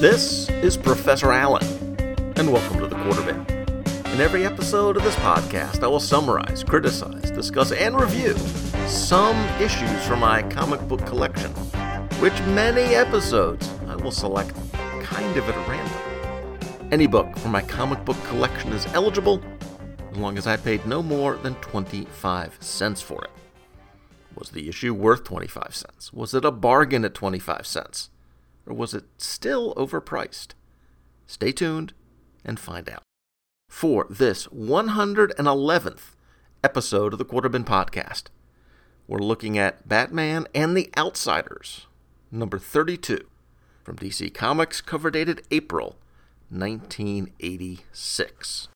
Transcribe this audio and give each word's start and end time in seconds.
This 0.00 0.48
is 0.50 0.76
Professor 0.76 1.32
Alan, 1.32 1.66
and 2.36 2.52
welcome 2.52 2.78
to 2.78 2.86
the 2.86 2.94
Quarterbin. 2.94 4.14
In 4.14 4.20
every 4.20 4.46
episode 4.46 4.96
of 4.96 5.02
this 5.02 5.16
podcast, 5.16 5.82
I 5.82 5.88
will 5.88 5.98
summarize, 5.98 6.62
criticize, 6.62 7.32
discuss, 7.32 7.72
and 7.72 8.00
review 8.00 8.38
some 8.86 9.36
issues 9.60 10.06
from 10.06 10.20
my 10.20 10.44
comic 10.50 10.80
book 10.86 11.04
collection, 11.04 11.50
which 12.20 12.40
many 12.42 12.94
episodes 12.94 13.68
I 13.88 13.96
will 13.96 14.12
select 14.12 14.54
kind 15.02 15.36
of 15.36 15.48
at 15.48 15.68
random. 15.68 16.92
Any 16.92 17.08
book 17.08 17.36
from 17.38 17.50
my 17.50 17.62
comic 17.62 18.04
book 18.04 18.22
collection 18.22 18.72
is 18.72 18.86
eligible 18.94 19.42
as 20.12 20.16
long 20.16 20.38
as 20.38 20.46
I 20.46 20.58
paid 20.58 20.86
no 20.86 21.02
more 21.02 21.34
than 21.38 21.56
25 21.56 22.56
cents 22.60 23.02
for 23.02 23.24
it. 23.24 23.30
Was 24.36 24.50
the 24.50 24.68
issue 24.68 24.94
worth 24.94 25.24
25 25.24 25.74
cents? 25.74 26.12
Was 26.12 26.34
it 26.34 26.44
a 26.44 26.52
bargain 26.52 27.04
at 27.04 27.14
25 27.14 27.66
cents? 27.66 28.10
Or 28.68 28.74
was 28.74 28.92
it 28.92 29.04
still 29.16 29.72
overpriced? 29.74 30.48
Stay 31.26 31.52
tuned 31.52 31.94
and 32.44 32.60
find 32.60 32.86
out. 32.88 33.02
For 33.70 34.06
this 34.10 34.46
111th 34.48 36.14
episode 36.62 37.14
of 37.14 37.18
the 37.18 37.24
Quarterbin 37.24 37.64
Podcast, 37.64 38.24
we're 39.06 39.20
looking 39.20 39.56
at 39.56 39.88
Batman 39.88 40.46
and 40.54 40.76
the 40.76 40.90
Outsiders, 40.98 41.86
number 42.30 42.58
32, 42.58 43.26
from 43.82 43.96
DC 43.96 44.34
Comics, 44.34 44.82
cover 44.82 45.10
dated 45.10 45.46
April 45.50 45.96
1986. 46.50 48.68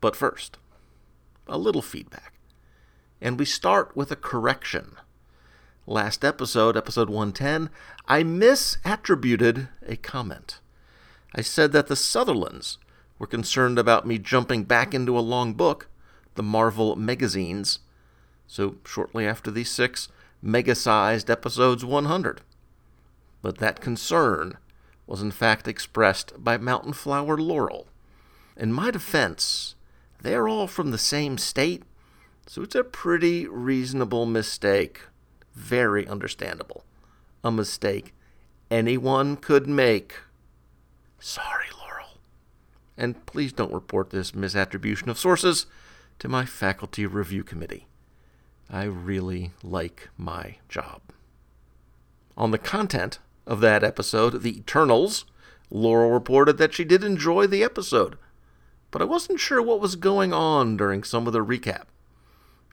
But 0.00 0.16
first, 0.16 0.56
a 1.46 1.58
little 1.58 1.82
feedback. 1.82 2.32
And 3.20 3.38
we 3.38 3.44
start 3.44 3.94
with 3.94 4.10
a 4.10 4.16
correction. 4.16 4.96
Last 5.86 6.24
episode, 6.24 6.76
episode 6.76 7.10
110, 7.10 7.68
I 8.06 8.22
misattributed 8.22 9.68
a 9.84 9.96
comment. 9.96 10.60
I 11.34 11.40
said 11.40 11.72
that 11.72 11.88
the 11.88 11.96
Sutherlands 11.96 12.78
were 13.18 13.26
concerned 13.26 13.80
about 13.80 14.06
me 14.06 14.18
jumping 14.18 14.62
back 14.62 14.94
into 14.94 15.18
a 15.18 15.20
long 15.20 15.54
book, 15.54 15.88
the 16.36 16.42
Marvel 16.44 16.94
magazines, 16.94 17.80
so 18.46 18.76
shortly 18.86 19.26
after 19.26 19.50
these 19.50 19.72
six 19.72 20.08
mega 20.40 20.76
sized 20.76 21.28
episodes 21.28 21.84
100. 21.84 22.42
But 23.42 23.58
that 23.58 23.80
concern 23.80 24.58
was 25.08 25.20
in 25.20 25.32
fact 25.32 25.66
expressed 25.66 26.32
by 26.38 26.58
Mountain 26.58 26.92
Flower 26.92 27.36
Laurel. 27.36 27.88
In 28.56 28.72
my 28.72 28.92
defense, 28.92 29.74
they're 30.20 30.46
all 30.46 30.68
from 30.68 30.92
the 30.92 30.96
same 30.96 31.38
state, 31.38 31.82
so 32.46 32.62
it's 32.62 32.76
a 32.76 32.84
pretty 32.84 33.48
reasonable 33.48 34.26
mistake 34.26 35.00
very 35.54 36.06
understandable. 36.06 36.84
A 37.44 37.50
mistake 37.50 38.14
anyone 38.70 39.36
could 39.36 39.68
make. 39.68 40.14
Sorry, 41.18 41.66
Laurel. 41.78 42.18
And 42.96 43.24
please 43.26 43.52
don't 43.52 43.72
report 43.72 44.10
this 44.10 44.32
misattribution 44.32 45.08
of 45.08 45.18
sources 45.18 45.66
to 46.18 46.28
my 46.28 46.44
faculty 46.44 47.04
review 47.06 47.44
committee. 47.44 47.86
I 48.70 48.84
really 48.84 49.52
like 49.62 50.08
my 50.16 50.56
job. 50.68 51.02
On 52.36 52.50
the 52.50 52.58
content 52.58 53.18
of 53.46 53.60
that 53.60 53.84
episode, 53.84 54.42
The 54.42 54.56
Eternals, 54.58 55.26
Laurel 55.70 56.10
reported 56.10 56.58
that 56.58 56.72
she 56.72 56.84
did 56.84 57.04
enjoy 57.04 57.46
the 57.46 57.62
episode, 57.62 58.16
but 58.90 59.02
I 59.02 59.04
wasn't 59.04 59.40
sure 59.40 59.60
what 59.60 59.80
was 59.80 59.96
going 59.96 60.32
on 60.32 60.76
during 60.76 61.02
some 61.02 61.26
of 61.26 61.32
the 61.32 61.44
recap. 61.44 61.84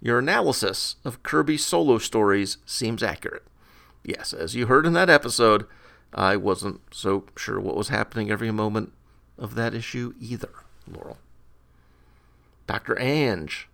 Your 0.02 0.19
analysis 0.19 0.95
of 1.03 1.23
Kirby's 1.23 1.66
solo 1.66 1.97
stories 1.97 2.58
seems 2.66 3.03
accurate. 3.03 3.44
Yes, 4.03 4.33
as 4.33 4.55
you 4.55 4.67
heard 4.67 4.86
in 4.86 4.94
that 4.94 5.09
episode, 5.09 5.66
I 6.14 6.38
wasn't 6.38 6.81
so 6.92 7.25
sure 7.36 7.59
what 7.59 7.75
was 7.75 7.89
happening 7.89 8.31
every 8.31 8.52
moment 8.52 8.94
of 9.38 9.55
that 9.55 9.73
issue 9.73 10.14
either, 10.20 10.50
Laurel. 10.88 11.17
Dr. 12.67 12.99
Ange 12.99 13.67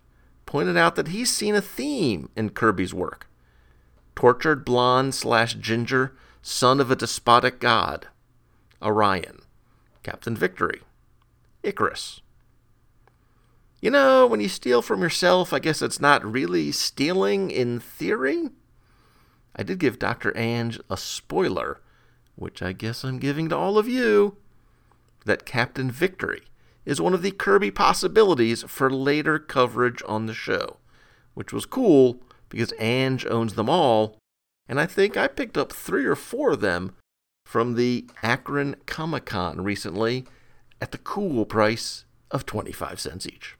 pointed 0.46 0.76
out 0.76 0.96
that 0.96 1.08
he's 1.08 1.32
seen 1.32 1.54
a 1.54 1.60
theme 1.60 2.28
in 2.36 2.50
Kirby's 2.50 2.94
work 2.94 3.26
tortured 4.14 4.64
blonde 4.64 5.14
slash 5.14 5.54
ginger, 5.54 6.16
son 6.40 6.80
of 6.80 6.90
a 6.90 6.96
despotic 6.96 7.60
god, 7.60 8.08
Orion, 8.82 9.40
Captain 10.02 10.34
Victory, 10.34 10.80
Icarus, 11.62 12.22
you 13.86 13.92
know, 13.92 14.26
when 14.26 14.40
you 14.40 14.48
steal 14.48 14.82
from 14.82 15.00
yourself, 15.00 15.52
I 15.52 15.60
guess 15.60 15.80
it's 15.80 16.00
not 16.00 16.24
really 16.24 16.72
stealing 16.72 17.52
in 17.52 17.78
theory. 17.78 18.48
I 19.54 19.62
did 19.62 19.78
give 19.78 20.00
Dr. 20.00 20.36
Ange 20.36 20.80
a 20.90 20.96
spoiler, 20.96 21.80
which 22.34 22.62
I 22.62 22.72
guess 22.72 23.04
I'm 23.04 23.20
giving 23.20 23.48
to 23.48 23.56
all 23.56 23.78
of 23.78 23.86
you, 23.86 24.38
that 25.24 25.46
Captain 25.46 25.88
Victory 25.88 26.42
is 26.84 27.00
one 27.00 27.14
of 27.14 27.22
the 27.22 27.30
Kirby 27.30 27.70
possibilities 27.70 28.64
for 28.64 28.90
later 28.90 29.38
coverage 29.38 30.02
on 30.08 30.26
the 30.26 30.34
show, 30.34 30.78
which 31.34 31.52
was 31.52 31.64
cool 31.64 32.20
because 32.48 32.72
Ange 32.80 33.24
owns 33.26 33.54
them 33.54 33.70
all, 33.70 34.18
and 34.68 34.80
I 34.80 34.86
think 34.86 35.16
I 35.16 35.28
picked 35.28 35.56
up 35.56 35.72
three 35.72 36.06
or 36.06 36.16
four 36.16 36.50
of 36.50 36.60
them 36.60 36.96
from 37.44 37.76
the 37.76 38.06
Akron 38.20 38.74
Comic 38.86 39.26
Con 39.26 39.62
recently 39.62 40.24
at 40.80 40.90
the 40.90 40.98
cool 40.98 41.46
price 41.46 42.04
of 42.32 42.46
25 42.46 42.98
cents 42.98 43.28
each. 43.28 43.55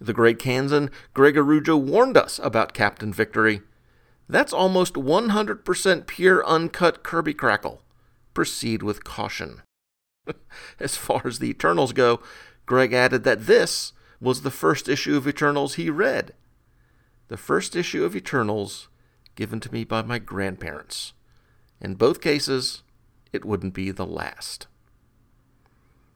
The 0.00 0.12
great 0.12 0.38
Kansan 0.38 0.90
Greg 1.12 1.36
warned 1.38 2.16
us 2.16 2.40
about 2.42 2.74
Captain 2.74 3.12
Victory. 3.12 3.62
That's 4.28 4.52
almost 4.52 4.94
100% 4.94 6.06
pure 6.06 6.46
uncut 6.46 7.02
Kirby 7.02 7.34
crackle. 7.34 7.82
Proceed 8.32 8.82
with 8.82 9.04
caution. 9.04 9.62
as 10.80 10.96
far 10.96 11.22
as 11.24 11.38
the 11.38 11.50
Eternals 11.50 11.92
go, 11.92 12.20
Greg 12.66 12.92
added 12.92 13.24
that 13.24 13.46
this 13.46 13.92
was 14.20 14.42
the 14.42 14.50
first 14.50 14.88
issue 14.88 15.16
of 15.16 15.28
Eternals 15.28 15.74
he 15.74 15.90
read. 15.90 16.32
The 17.28 17.36
first 17.36 17.76
issue 17.76 18.04
of 18.04 18.16
Eternals 18.16 18.88
given 19.34 19.60
to 19.60 19.72
me 19.72 19.84
by 19.84 20.02
my 20.02 20.18
grandparents. 20.18 21.12
In 21.80 21.94
both 21.94 22.20
cases, 22.20 22.82
it 23.32 23.44
wouldn't 23.44 23.74
be 23.74 23.90
the 23.90 24.06
last. 24.06 24.66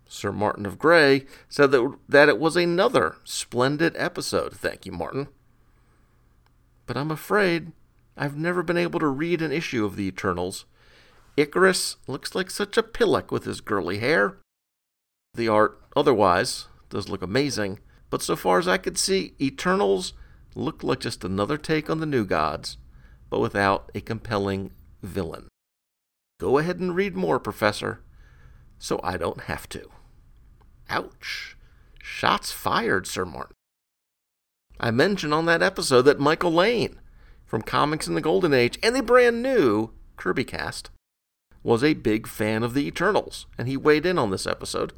Sir 0.08 0.32
Martin 0.32 0.64
of 0.64 0.78
Grey 0.78 1.26
said 1.50 1.70
that, 1.70 1.96
that 2.08 2.30
it 2.30 2.40
was 2.40 2.56
another 2.56 3.16
splendid 3.24 3.94
episode. 3.96 4.54
Thank 4.54 4.86
you, 4.86 4.92
Martin. 4.92 5.28
But 6.86 6.96
I'm 6.96 7.10
afraid 7.10 7.72
I've 8.16 8.36
never 8.36 8.62
been 8.62 8.78
able 8.78 8.98
to 9.00 9.06
read 9.06 9.42
an 9.42 9.52
issue 9.52 9.84
of 9.84 9.96
the 9.96 10.08
Eternals. 10.08 10.64
Icarus 11.36 11.96
looks 12.06 12.34
like 12.34 12.50
such 12.50 12.78
a 12.78 12.82
pillock 12.82 13.30
with 13.30 13.44
his 13.44 13.60
girly 13.60 13.98
hair. 13.98 14.38
The 15.34 15.48
art, 15.48 15.80
otherwise, 15.94 16.66
does 16.88 17.10
look 17.10 17.22
amazing, 17.22 17.78
but 18.08 18.22
so 18.22 18.34
far 18.34 18.58
as 18.58 18.66
I 18.66 18.78
could 18.78 18.96
see, 18.96 19.34
Eternals 19.38 20.14
looked 20.54 20.82
like 20.82 21.00
just 21.00 21.22
another 21.22 21.58
take 21.58 21.90
on 21.90 22.00
the 22.00 22.06
New 22.06 22.24
Gods, 22.24 22.78
but 23.28 23.40
without 23.40 23.90
a 23.94 24.00
compelling 24.00 24.72
villain. 25.02 25.48
Go 26.40 26.56
ahead 26.56 26.80
and 26.80 26.96
read 26.96 27.14
more, 27.14 27.38
Professor, 27.38 28.00
so 28.78 28.98
I 29.04 29.18
don't 29.18 29.42
have 29.42 29.68
to. 29.68 29.90
Ouch. 30.88 31.56
Shots 32.02 32.50
fired, 32.50 33.06
Sir 33.06 33.24
Martin. 33.24 33.54
I 34.80 34.90
mentioned 34.90 35.34
on 35.34 35.46
that 35.46 35.62
episode 35.62 36.02
that 36.02 36.20
Michael 36.20 36.52
Lane 36.52 36.98
from 37.44 37.62
Comics 37.62 38.06
in 38.06 38.14
the 38.14 38.20
Golden 38.20 38.54
Age 38.54 38.78
and 38.82 38.94
the 38.94 39.02
brand 39.02 39.42
new 39.42 39.90
Kirby 40.16 40.44
cast 40.44 40.90
was 41.62 41.84
a 41.84 41.94
big 41.94 42.26
fan 42.26 42.62
of 42.62 42.74
the 42.74 42.86
Eternals, 42.86 43.46
and 43.58 43.68
he 43.68 43.76
weighed 43.76 44.06
in 44.06 44.18
on 44.18 44.30
this 44.30 44.46
episode. 44.46 44.92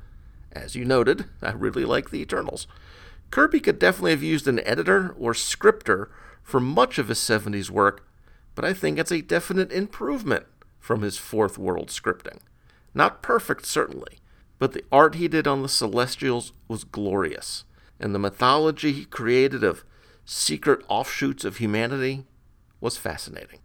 As 0.52 0.74
you 0.74 0.84
noted, 0.84 1.24
I 1.42 1.52
really 1.52 1.84
like 1.84 2.10
the 2.10 2.20
Eternals. 2.20 2.66
Kirby 3.30 3.60
could 3.60 3.78
definitely 3.78 4.10
have 4.12 4.22
used 4.22 4.46
an 4.46 4.60
editor 4.66 5.14
or 5.18 5.34
scripter 5.34 6.10
for 6.42 6.60
much 6.60 6.98
of 6.98 7.08
his 7.08 7.18
70s 7.18 7.70
work, 7.70 8.06
but 8.54 8.64
I 8.64 8.72
think 8.72 8.98
it's 8.98 9.12
a 9.12 9.22
definite 9.22 9.72
improvement 9.72 10.46
from 10.78 11.02
his 11.02 11.18
fourth 11.18 11.56
world 11.56 11.88
scripting. 11.88 12.38
Not 12.94 13.22
perfect, 13.22 13.66
certainly, 13.66 14.19
but 14.60 14.74
the 14.74 14.84
art 14.92 15.16
he 15.16 15.26
did 15.26 15.48
on 15.48 15.62
the 15.62 15.68
Celestials 15.68 16.52
was 16.68 16.84
glorious, 16.84 17.64
and 17.98 18.14
the 18.14 18.18
mythology 18.18 18.92
he 18.92 19.04
created 19.06 19.64
of 19.64 19.84
secret 20.26 20.84
offshoots 20.86 21.44
of 21.46 21.56
humanity 21.56 22.26
was 22.78 22.98
fascinating. 22.98 23.58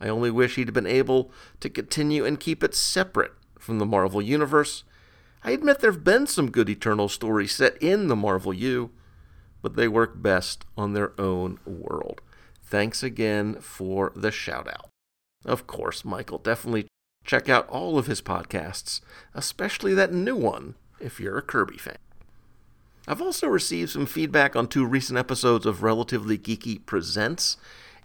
I 0.00 0.08
only 0.08 0.32
wish 0.32 0.56
he'd 0.56 0.72
been 0.72 0.88
able 0.88 1.30
to 1.60 1.70
continue 1.70 2.26
and 2.26 2.38
keep 2.38 2.64
it 2.64 2.74
separate 2.74 3.32
from 3.60 3.78
the 3.78 3.86
Marvel 3.86 4.20
Universe. 4.20 4.82
I 5.44 5.52
admit 5.52 5.78
there 5.78 5.92
have 5.92 6.02
been 6.02 6.26
some 6.26 6.50
good 6.50 6.68
Eternal 6.68 7.08
stories 7.08 7.54
set 7.54 7.80
in 7.80 8.08
the 8.08 8.16
Marvel 8.16 8.52
U, 8.52 8.90
but 9.62 9.76
they 9.76 9.86
work 9.86 10.20
best 10.20 10.64
on 10.76 10.94
their 10.94 11.18
own 11.18 11.60
world. 11.64 12.20
Thanks 12.60 13.04
again 13.04 13.60
for 13.60 14.10
the 14.16 14.32
shout 14.32 14.66
out. 14.66 14.90
Of 15.44 15.68
course, 15.68 16.04
Michael, 16.04 16.38
definitely 16.38 16.88
Check 17.24 17.48
out 17.48 17.68
all 17.68 17.98
of 17.98 18.06
his 18.06 18.20
podcasts, 18.20 19.00
especially 19.34 19.94
that 19.94 20.12
new 20.12 20.36
one 20.36 20.74
if 21.00 21.18
you're 21.18 21.38
a 21.38 21.42
Kirby 21.42 21.78
fan. 21.78 21.96
I've 23.06 23.22
also 23.22 23.46
received 23.46 23.90
some 23.90 24.06
feedback 24.06 24.56
on 24.56 24.66
two 24.66 24.86
recent 24.86 25.18
episodes 25.18 25.66
of 25.66 25.82
Relatively 25.82 26.38
Geeky 26.38 26.84
Presents, 26.86 27.56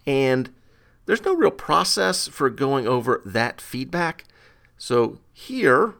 and 0.05 0.49
there's 1.05 1.23
no 1.23 1.33
real 1.33 1.51
process 1.51 2.27
for 2.27 2.49
going 2.49 2.87
over 2.87 3.21
that 3.25 3.61
feedback. 3.61 4.25
So 4.77 5.19
here 5.33 5.95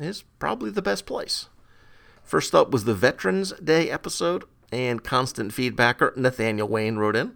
is 0.00 0.24
probably 0.38 0.70
the 0.70 0.82
best 0.82 1.06
place. 1.06 1.46
First 2.22 2.54
up 2.54 2.70
was 2.70 2.84
the 2.84 2.94
Veterans 2.94 3.52
Day 3.52 3.90
episode, 3.90 4.44
and 4.70 5.02
constant 5.02 5.52
feedbacker 5.52 6.16
Nathaniel 6.16 6.68
Wayne 6.68 6.96
wrote 6.96 7.16
in. 7.16 7.32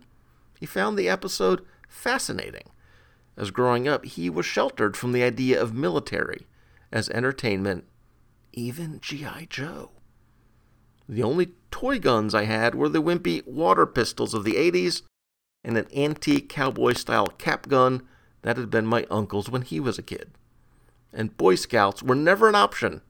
He 0.61 0.67
found 0.67 0.99
the 0.99 1.09
episode 1.09 1.65
fascinating, 1.89 2.69
as 3.37 3.51
growing 3.51 3.89
up 3.89 4.05
he 4.05 4.29
was 4.29 4.47
sheltered 4.47 4.97
from 4.97 5.13
the 5.13 5.23
idea 5.23 5.61
of 5.61 5.75
military 5.75 6.47
as 6.91 7.09
entertainment, 7.11 7.85
even 8.53 9.01
G.I. 9.01 9.47
Joe. 9.49 9.91
The 11.09 11.23
only 11.23 11.53
toy 11.71 11.99
guns 11.99 12.35
I 12.35 12.45
had 12.45 12.75
were 12.75 12.89
the 12.89 13.03
wimpy 13.03 13.47
water 13.47 13.87
pistols 13.87 14.35
of 14.35 14.45
the 14.45 14.55
80s 14.55 15.03
and 15.65 15.77
an 15.77 15.87
antique 15.95 16.49
cowboy 16.49 16.93
style 16.93 17.29
cap 17.39 17.69
gun 17.69 18.03
that 18.43 18.57
had 18.57 18.71
been 18.71 18.87
my 18.87 19.07
uncle's 19.11 19.49
when 19.49 19.63
he 19.63 19.81
was 19.81 19.99
a 19.99 20.03
kid. 20.03 20.33
And 21.13 21.37
Boy 21.37 21.55
Scouts 21.55 22.03
were 22.03 22.15
never 22.15 22.49
an 22.49 22.55
option 22.55 23.03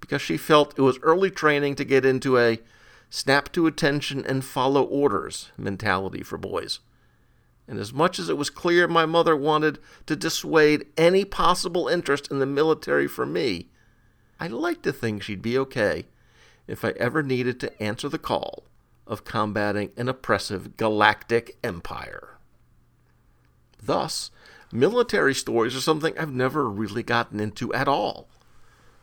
because 0.00 0.22
she 0.22 0.36
felt 0.36 0.78
it 0.78 0.82
was 0.82 0.98
early 1.02 1.30
training 1.30 1.76
to 1.76 1.84
get 1.84 2.04
into 2.04 2.38
a 2.38 2.58
snap 3.10 3.52
to 3.52 3.66
attention 3.66 4.24
and 4.26 4.44
follow 4.44 4.82
orders 4.82 5.50
mentality 5.56 6.22
for 6.22 6.38
boys. 6.38 6.80
And 7.68 7.78
as 7.78 7.92
much 7.92 8.18
as 8.18 8.28
it 8.28 8.36
was 8.36 8.50
clear 8.50 8.88
my 8.88 9.06
mother 9.06 9.36
wanted 9.36 9.78
to 10.06 10.16
dissuade 10.16 10.86
any 10.96 11.24
possible 11.24 11.88
interest 11.88 12.30
in 12.30 12.38
the 12.38 12.46
military 12.46 13.06
for 13.06 13.24
me, 13.24 13.68
I 14.40 14.48
liked 14.48 14.82
to 14.84 14.92
think 14.92 15.22
she'd 15.22 15.42
be 15.42 15.56
okay 15.58 16.06
if 16.66 16.84
I 16.84 16.90
ever 16.90 17.22
needed 17.22 17.60
to 17.60 17.82
answer 17.82 18.08
the 18.08 18.18
call 18.18 18.64
of 19.06 19.24
combating 19.24 19.90
an 19.96 20.08
oppressive 20.08 20.76
galactic 20.76 21.56
empire. 21.62 22.38
Thus, 23.82 24.30
military 24.72 25.34
stories 25.34 25.76
are 25.76 25.80
something 25.80 26.16
I've 26.18 26.32
never 26.32 26.68
really 26.68 27.02
gotten 27.02 27.40
into 27.40 27.72
at 27.74 27.88
all, 27.88 28.28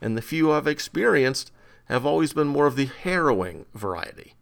and 0.02 0.18
the 0.18 0.22
few 0.22 0.52
I've 0.52 0.68
experienced 0.68 1.52
have 1.86 2.06
always 2.06 2.34
been 2.34 2.48
more 2.48 2.68
of 2.68 2.76
the 2.76 2.86
harrowing 2.86 3.66
variety. 3.74 4.36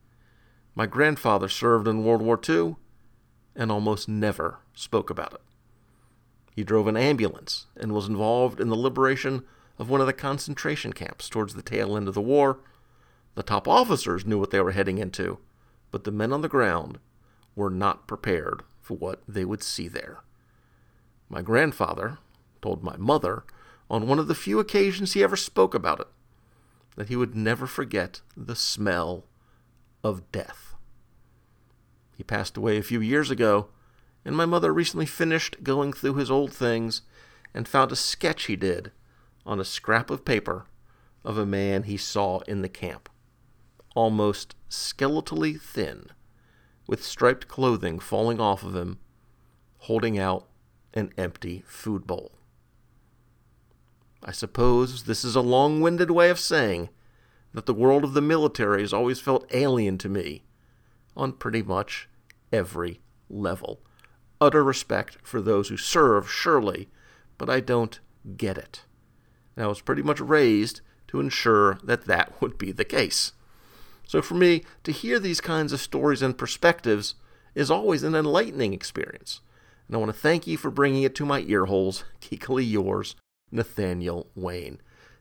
My 0.75 0.85
grandfather 0.85 1.49
served 1.49 1.87
in 1.87 2.03
World 2.03 2.21
War 2.21 2.39
II 2.47 2.75
and 3.57 3.71
almost 3.71 4.07
never 4.07 4.59
spoke 4.73 5.09
about 5.09 5.33
it. 5.33 5.41
He 6.55 6.63
drove 6.63 6.87
an 6.87 6.95
ambulance 6.95 7.65
and 7.75 7.91
was 7.91 8.07
involved 8.07 8.61
in 8.61 8.69
the 8.69 8.75
liberation 8.75 9.43
of 9.77 9.89
one 9.89 9.99
of 9.99 10.07
the 10.07 10.13
concentration 10.13 10.93
camps 10.93 11.27
towards 11.27 11.55
the 11.55 11.61
tail 11.61 11.97
end 11.97 12.07
of 12.07 12.13
the 12.13 12.21
war. 12.21 12.59
The 13.35 13.43
top 13.43 13.67
officers 13.67 14.25
knew 14.25 14.39
what 14.39 14.51
they 14.51 14.61
were 14.61 14.71
heading 14.71 14.97
into, 14.97 15.39
but 15.91 16.03
the 16.03 16.11
men 16.11 16.31
on 16.31 16.41
the 16.41 16.47
ground 16.47 16.99
were 17.55 17.69
not 17.69 18.07
prepared 18.07 18.63
for 18.81 18.95
what 18.95 19.21
they 19.27 19.43
would 19.43 19.63
see 19.63 19.87
there. 19.87 20.19
My 21.29 21.41
grandfather 21.41 22.19
told 22.61 22.83
my 22.83 22.95
mother 22.97 23.43
on 23.89 24.07
one 24.07 24.19
of 24.19 24.27
the 24.27 24.35
few 24.35 24.59
occasions 24.59 25.13
he 25.13 25.23
ever 25.23 25.35
spoke 25.35 25.73
about 25.73 25.99
it 25.99 26.07
that 26.95 27.09
he 27.09 27.15
would 27.15 27.35
never 27.35 27.67
forget 27.67 28.21
the 28.35 28.55
smell 28.55 29.23
of 30.03 30.31
death. 30.31 30.66
He 32.17 32.23
passed 32.23 32.57
away 32.57 32.77
a 32.77 32.83
few 32.83 32.99
years 32.99 33.29
ago, 33.29 33.67
and 34.25 34.35
my 34.35 34.47
mother 34.47 34.73
recently 34.73 35.05
finished 35.05 35.63
going 35.63 35.93
through 35.93 36.15
his 36.15 36.31
old 36.31 36.51
things 36.51 37.03
and 37.53 37.67
found 37.67 37.91
a 37.91 37.95
sketch 37.95 38.45
he 38.47 38.55
did 38.55 38.91
on 39.45 39.59
a 39.59 39.65
scrap 39.65 40.09
of 40.09 40.25
paper 40.25 40.65
of 41.23 41.37
a 41.37 41.45
man 41.45 41.83
he 41.83 41.95
saw 41.95 42.39
in 42.47 42.63
the 42.63 42.69
camp 42.69 43.07
almost 43.97 44.55
skeletally 44.69 45.59
thin, 45.59 46.05
with 46.87 47.03
striped 47.03 47.47
clothing 47.47 47.97
falling 47.99 48.39
off 48.39 48.63
of 48.63 48.75
him, 48.75 48.99
holding 49.79 50.19
out 50.19 50.47
an 50.93 51.11
empty 51.17 51.63
food 51.67 52.05
bowl. 52.05 52.31
I 54.23 54.31
suppose 54.31 55.03
this 55.03 55.23
is 55.23 55.35
a 55.35 55.41
long 55.41 55.81
winded 55.81 56.11
way 56.11 56.29
of 56.29 56.39
saying 56.39 56.89
that 57.53 57.65
the 57.65 57.73
world 57.73 58.03
of 58.03 58.13
the 58.13 58.21
military 58.21 58.81
has 58.81 58.93
always 58.93 59.19
felt 59.19 59.51
alien 59.53 59.97
to 59.99 60.09
me 60.09 60.43
on 61.17 61.33
pretty 61.33 61.61
much 61.61 62.07
every 62.53 63.01
level. 63.29 63.81
Utter 64.39 64.63
respect 64.63 65.17
for 65.23 65.41
those 65.41 65.69
who 65.69 65.77
serve, 65.77 66.29
surely, 66.31 66.89
but 67.37 67.49
I 67.49 67.59
don't 67.59 67.99
get 68.37 68.57
it. 68.57 68.83
And 69.55 69.65
I 69.65 69.67
was 69.67 69.81
pretty 69.81 70.03
much 70.03 70.19
raised 70.19 70.81
to 71.07 71.19
ensure 71.19 71.79
that 71.83 72.05
that 72.05 72.39
would 72.41 72.57
be 72.57 72.71
the 72.71 72.85
case. 72.85 73.33
So 74.05 74.21
for 74.21 74.35
me, 74.35 74.63
to 74.83 74.91
hear 74.91 75.19
these 75.19 75.41
kinds 75.41 75.73
of 75.73 75.81
stories 75.81 76.21
and 76.21 76.37
perspectives 76.37 77.15
is 77.55 77.71
always 77.71 78.03
an 78.03 78.15
enlightening 78.15 78.73
experience. 78.73 79.41
And 79.87 79.95
I 79.95 79.99
want 79.99 80.13
to 80.13 80.19
thank 80.19 80.47
you 80.47 80.57
for 80.57 80.69
bringing 80.69 81.03
it 81.03 81.15
to 81.15 81.25
my 81.25 81.41
ear 81.41 81.65
holes. 81.65 82.03
Geekily 82.21 82.69
yours, 82.69 83.15
Nathaniel 83.51 84.29
Wayne. 84.35 84.79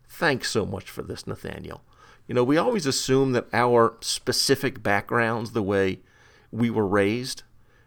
Thanks 0.09 0.51
so 0.51 0.67
much 0.67 0.91
for 0.91 1.03
this, 1.03 1.27
Nathaniel. 1.27 1.83
You 2.26 2.34
know, 2.34 2.44
we 2.44 2.56
always 2.56 2.87
assume 2.87 3.32
that 3.32 3.46
our 3.52 3.96
specific 4.00 4.82
backgrounds, 4.82 5.52
the 5.52 5.62
way 5.62 6.00
we 6.50 6.70
were 6.70 6.87
raised, 6.87 7.43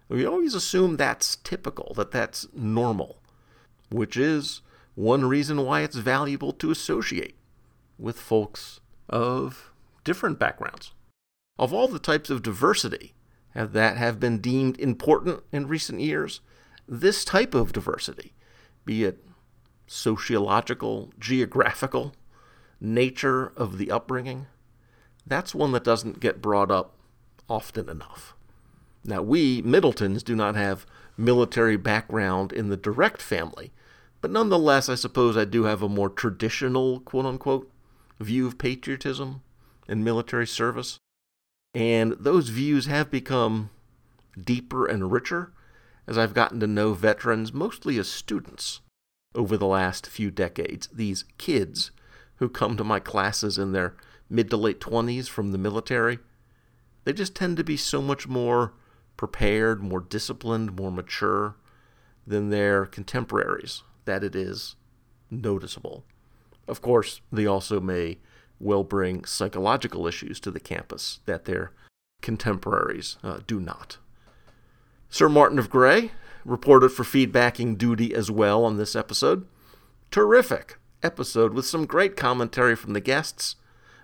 we 0.07 0.25
always 0.25 0.56
assume 0.56 0.97
that's 0.97 1.36
typical, 1.38 1.94
that 1.95 2.12
that's 2.12 2.47
normal, 2.53 3.21
which 3.89 4.18
is 4.18 4.62
one 4.95 5.25
reason 5.25 5.63
why 5.65 5.81
it's 5.81 5.95
valuable 5.95 6.53
to 6.53 6.71
associate 6.71 7.36
with 7.97 8.19
folks 8.19 8.80
of 9.09 9.71
different 10.03 10.39
backgrounds. 10.39 10.94
Of 11.57 11.74
all 11.74 11.88
the 11.88 12.00
types 12.00 12.30
of 12.30 12.41
diversity 12.41 13.13
that 13.53 13.97
have 13.97 14.19
been 14.19 14.39
deemed 14.39 14.80
important 14.80 15.44
in 15.51 15.68
recent 15.68 16.00
years, 16.00 16.39
this 16.88 17.25
type 17.25 17.53
of 17.53 17.74
diversity, 17.74 18.33
be 18.86 19.03
it 19.03 19.24
sociological, 19.86 21.12
geographical, 21.19 22.13
nature 22.80 23.52
of 23.56 23.78
the 23.78 23.92
upbringing, 23.92 24.48
that's 25.26 25.54
one 25.56 25.72
that 25.74 25.84
doesn't 25.84 26.20
get 26.20 26.42
brought 26.42 26.72
up 26.72 26.96
often 27.50 27.90
enough. 27.90 28.36
Now, 29.04 29.22
we, 29.22 29.62
Middletons, 29.62 30.24
do 30.24 30.36
not 30.36 30.56
have 30.56 30.86
military 31.18 31.78
background 31.78 32.52
in 32.52 32.70
the 32.70 32.78
direct 32.78 33.22
family, 33.22 33.72
but 34.22 34.31
nonetheless, 34.31 34.90
I 34.90 34.96
suppose 34.96 35.38
I 35.38 35.46
do 35.46 35.64
have 35.64 35.81
a 35.81 35.90
more 35.90 36.10
traditional, 36.10 37.00
quote 37.02 37.26
unquote, 37.26 37.72
view 38.20 38.48
of 38.48 38.58
patriotism 38.58 39.42
and 39.88 40.04
military 40.04 40.48
service. 40.48 40.98
And 41.74 42.14
those 42.20 42.50
views 42.50 42.88
have 42.88 43.10
become 43.10 43.70
deeper 44.40 44.86
and 44.86 45.12
richer 45.12 45.54
as 46.08 46.18
I've 46.18 46.34
gotten 46.34 46.60
to 46.60 46.68
know 46.68 46.94
veterans, 46.94 47.54
mostly 47.54 47.98
as 48.00 48.10
students, 48.10 48.82
over 49.36 49.58
the 49.58 49.68
last 49.68 50.08
few 50.08 50.32
decades. 50.32 50.89
These 50.92 51.25
kids 51.38 51.92
who 52.39 52.50
come 52.50 52.75
to 52.77 52.84
my 52.84 53.00
classes 53.00 53.58
in 53.58 53.74
their 53.74 53.96
mid 54.29 54.50
to 54.50 54.58
late 54.58 54.79
20s 54.79 55.27
from 55.27 55.51
the 55.51 55.58
military, 55.58 56.19
they 57.03 57.13
just 57.13 57.36
tend 57.36 57.58
to 57.58 57.63
be 57.63 57.77
so 57.77 58.01
much 58.01 58.27
more 58.27 58.74
prepared, 59.17 59.84
more 59.84 60.00
disciplined, 60.00 60.75
more 60.77 60.91
mature 60.91 61.55
than 62.25 62.50
their 62.50 62.86
contemporaries 62.86 63.84
that 64.05 64.24
it 64.24 64.36
is 64.36 64.75
noticeable. 65.29 66.05
Of 66.67 66.81
course, 66.81 67.22
they 67.31 67.46
also 67.46 67.79
may 67.79 68.19
will 68.60 68.84
bring 68.84 69.25
psychological 69.25 70.08
issues 70.08 70.39
to 70.41 70.51
the 70.51 70.60
campus 70.60 71.19
that 71.25 71.46
their 71.46 71.72
contemporaries 72.22 73.17
uh, 73.24 73.39
do 73.48 73.60
not. 73.60 73.98
Sir 75.10 75.29
Martin 75.29 75.60
of 75.60 75.69
Grey 75.69 76.12
reported 76.46 76.89
for 76.89 77.03
feedbacking 77.03 77.77
duty 77.77 78.13
as 78.13 78.29
well 78.29 78.63
on 78.63 78.77
this 78.77 78.96
episode. 78.96 79.48
Terrific 80.12 80.77
episode 81.03 81.53
with 81.53 81.65
some 81.65 81.86
great 81.86 82.15
commentary 82.15 82.75
from 82.75 82.94
the 82.94 83.01
guests. 83.01 83.56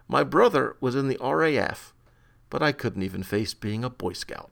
My 0.08 0.24
brother 0.24 0.75
was 0.80 0.96
in 0.96 1.08
the 1.08 1.18
RAF, 1.22 1.94
but 2.50 2.62
I 2.62 2.72
couldn't 2.72 3.04
even 3.04 3.24
face 3.24 3.54
being 3.54 3.84
a 3.84 3.90
Boy 3.90 4.14
Scout. 4.14 4.52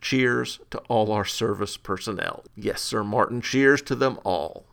Cheers 0.00 0.60
to 0.70 0.78
all 0.88 1.12
our 1.12 1.24
service 1.24 1.76
personnel. 1.76 2.44
Yes, 2.54 2.80
Sir 2.80 3.02
Martin, 3.02 3.40
cheers 3.40 3.82
to 3.82 3.94
them 3.94 4.18
all. 4.24 4.66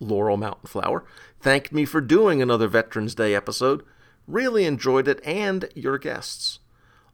Laurel 0.00 0.36
Mountain 0.36 0.68
Flower, 0.68 1.04
thanked 1.40 1.72
me 1.72 1.84
for 1.84 2.00
doing 2.00 2.40
another 2.40 2.68
Veterans 2.68 3.14
Day 3.14 3.34
episode. 3.34 3.82
Really 4.26 4.64
enjoyed 4.64 5.08
it 5.08 5.20
and 5.24 5.68
your 5.74 5.98
guests. 5.98 6.60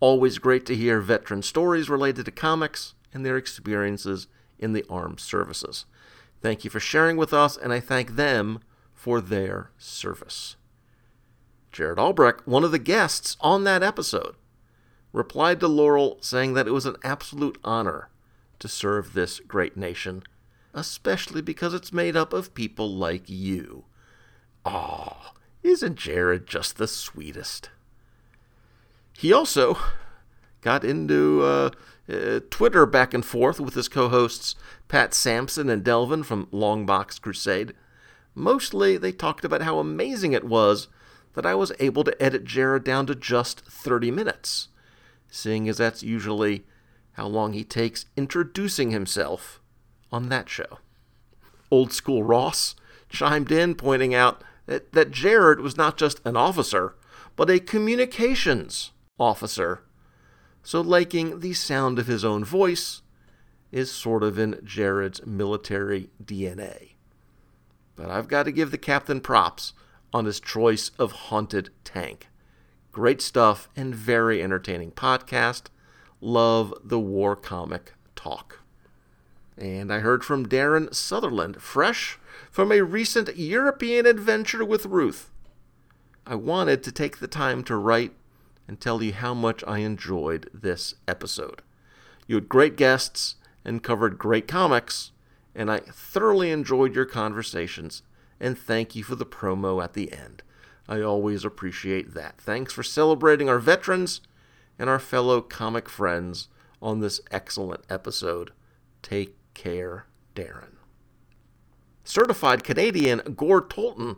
Always 0.00 0.38
great 0.38 0.66
to 0.66 0.76
hear 0.76 1.00
veteran 1.00 1.42
stories 1.42 1.88
related 1.88 2.26
to 2.26 2.30
comics 2.30 2.94
and 3.12 3.24
their 3.24 3.36
experiences 3.36 4.26
in 4.58 4.72
the 4.72 4.84
armed 4.90 5.20
services. 5.20 5.86
Thank 6.44 6.62
you 6.62 6.68
for 6.68 6.78
sharing 6.78 7.16
with 7.16 7.32
us, 7.32 7.56
and 7.56 7.72
I 7.72 7.80
thank 7.80 8.16
them 8.16 8.60
for 8.92 9.22
their 9.22 9.70
service. 9.78 10.56
Jared 11.72 11.98
Albrecht, 11.98 12.46
one 12.46 12.62
of 12.62 12.70
the 12.70 12.78
guests 12.78 13.38
on 13.40 13.64
that 13.64 13.82
episode, 13.82 14.36
replied 15.10 15.58
to 15.60 15.68
Laurel 15.68 16.18
saying 16.20 16.52
that 16.52 16.68
it 16.68 16.72
was 16.72 16.84
an 16.84 16.96
absolute 17.02 17.56
honor 17.64 18.10
to 18.58 18.68
serve 18.68 19.14
this 19.14 19.40
great 19.40 19.74
nation 19.74 20.22
especially 20.74 21.40
because 21.40 21.72
it's 21.72 21.92
made 21.92 22.16
up 22.16 22.32
of 22.32 22.52
people 22.52 22.92
like 22.92 23.30
you. 23.30 23.84
Aw, 24.66 25.32
isn't 25.62 25.96
Jared 25.96 26.46
just 26.46 26.76
the 26.76 26.88
sweetest? 26.88 27.70
He 29.16 29.32
also 29.32 29.78
got 30.60 30.84
into 30.84 31.42
uh, 31.42 31.70
uh, 32.08 32.40
Twitter 32.50 32.86
back 32.86 33.14
and 33.14 33.24
forth 33.24 33.60
with 33.60 33.74
his 33.74 33.88
co 33.88 34.08
hosts 34.08 34.54
Pat 34.88 35.14
Sampson 35.14 35.68
and 35.68 35.82
Delvin 35.82 36.22
from 36.22 36.46
Longbox 36.46 37.20
Crusade. 37.20 37.74
Mostly, 38.34 38.96
they 38.96 39.12
talked 39.12 39.44
about 39.44 39.62
how 39.62 39.78
amazing 39.78 40.32
it 40.32 40.44
was 40.44 40.88
that 41.34 41.46
I 41.46 41.54
was 41.54 41.72
able 41.78 42.04
to 42.04 42.22
edit 42.22 42.44
Jared 42.44 42.84
down 42.84 43.06
to 43.06 43.14
just 43.14 43.60
30 43.60 44.10
minutes, 44.10 44.68
seeing 45.30 45.68
as 45.68 45.78
that's 45.78 46.02
usually 46.02 46.64
how 47.12 47.26
long 47.26 47.52
he 47.52 47.64
takes 47.64 48.06
introducing 48.16 48.90
himself 48.90 49.60
on 50.10 50.28
that 50.28 50.48
show. 50.48 50.78
Old 51.70 51.92
School 51.92 52.22
Ross 52.22 52.74
chimed 53.08 53.50
in, 53.50 53.74
pointing 53.74 54.14
out 54.14 54.42
that, 54.66 54.92
that 54.92 55.10
Jared 55.10 55.60
was 55.60 55.76
not 55.76 55.96
just 55.96 56.20
an 56.24 56.36
officer, 56.36 56.94
but 57.36 57.50
a 57.50 57.58
communications 57.58 58.92
officer. 59.18 59.82
So, 60.66 60.80
liking 60.80 61.40
the 61.40 61.52
sound 61.52 61.98
of 61.98 62.06
his 62.06 62.24
own 62.24 62.42
voice 62.42 63.02
is 63.70 63.90
sort 63.90 64.22
of 64.22 64.38
in 64.38 64.60
Jared's 64.64 65.24
military 65.26 66.08
DNA. 66.24 66.92
But 67.96 68.08
I've 68.08 68.28
got 68.28 68.44
to 68.44 68.52
give 68.52 68.70
the 68.70 68.78
captain 68.78 69.20
props 69.20 69.74
on 70.12 70.24
his 70.24 70.40
choice 70.40 70.90
of 70.98 71.12
Haunted 71.12 71.68
Tank. 71.84 72.28
Great 72.92 73.20
stuff 73.20 73.68
and 73.76 73.94
very 73.94 74.42
entertaining 74.42 74.92
podcast. 74.92 75.64
Love 76.22 76.72
the 76.82 76.98
war 76.98 77.36
comic 77.36 77.92
talk. 78.16 78.60
And 79.58 79.92
I 79.92 79.98
heard 79.98 80.24
from 80.24 80.48
Darren 80.48 80.94
Sutherland, 80.94 81.60
fresh 81.60 82.18
from 82.50 82.72
a 82.72 82.80
recent 82.80 83.36
European 83.36 84.06
adventure 84.06 84.64
with 84.64 84.86
Ruth. 84.86 85.30
I 86.26 86.36
wanted 86.36 86.82
to 86.84 86.92
take 86.92 87.18
the 87.18 87.28
time 87.28 87.62
to 87.64 87.76
write 87.76 88.12
and 88.66 88.80
tell 88.80 89.02
you 89.02 89.12
how 89.12 89.34
much 89.34 89.62
I 89.66 89.78
enjoyed 89.78 90.48
this 90.52 90.94
episode. 91.06 91.62
You 92.26 92.36
had 92.36 92.48
great 92.48 92.76
guests 92.76 93.36
and 93.64 93.82
covered 93.82 94.18
great 94.18 94.48
comics, 94.48 95.12
and 95.54 95.70
I 95.70 95.78
thoroughly 95.78 96.50
enjoyed 96.50 96.94
your 96.94 97.04
conversations, 97.04 98.02
and 98.40 98.58
thank 98.58 98.94
you 98.94 99.04
for 99.04 99.14
the 99.14 99.26
promo 99.26 99.82
at 99.82 99.92
the 99.92 100.12
end. 100.12 100.42
I 100.88 101.00
always 101.00 101.44
appreciate 101.44 102.14
that. 102.14 102.38
Thanks 102.38 102.72
for 102.72 102.82
celebrating 102.82 103.48
our 103.48 103.58
veterans 103.58 104.20
and 104.78 104.90
our 104.90 104.98
fellow 104.98 105.40
comic 105.40 105.88
friends 105.88 106.48
on 106.82 107.00
this 107.00 107.20
excellent 107.30 107.84
episode. 107.88 108.52
Take 109.02 109.36
care, 109.54 110.06
Darren. 110.34 110.76
Certified 112.04 112.64
Canadian 112.64 113.34
Gord 113.34 113.70
Tolton 113.70 114.16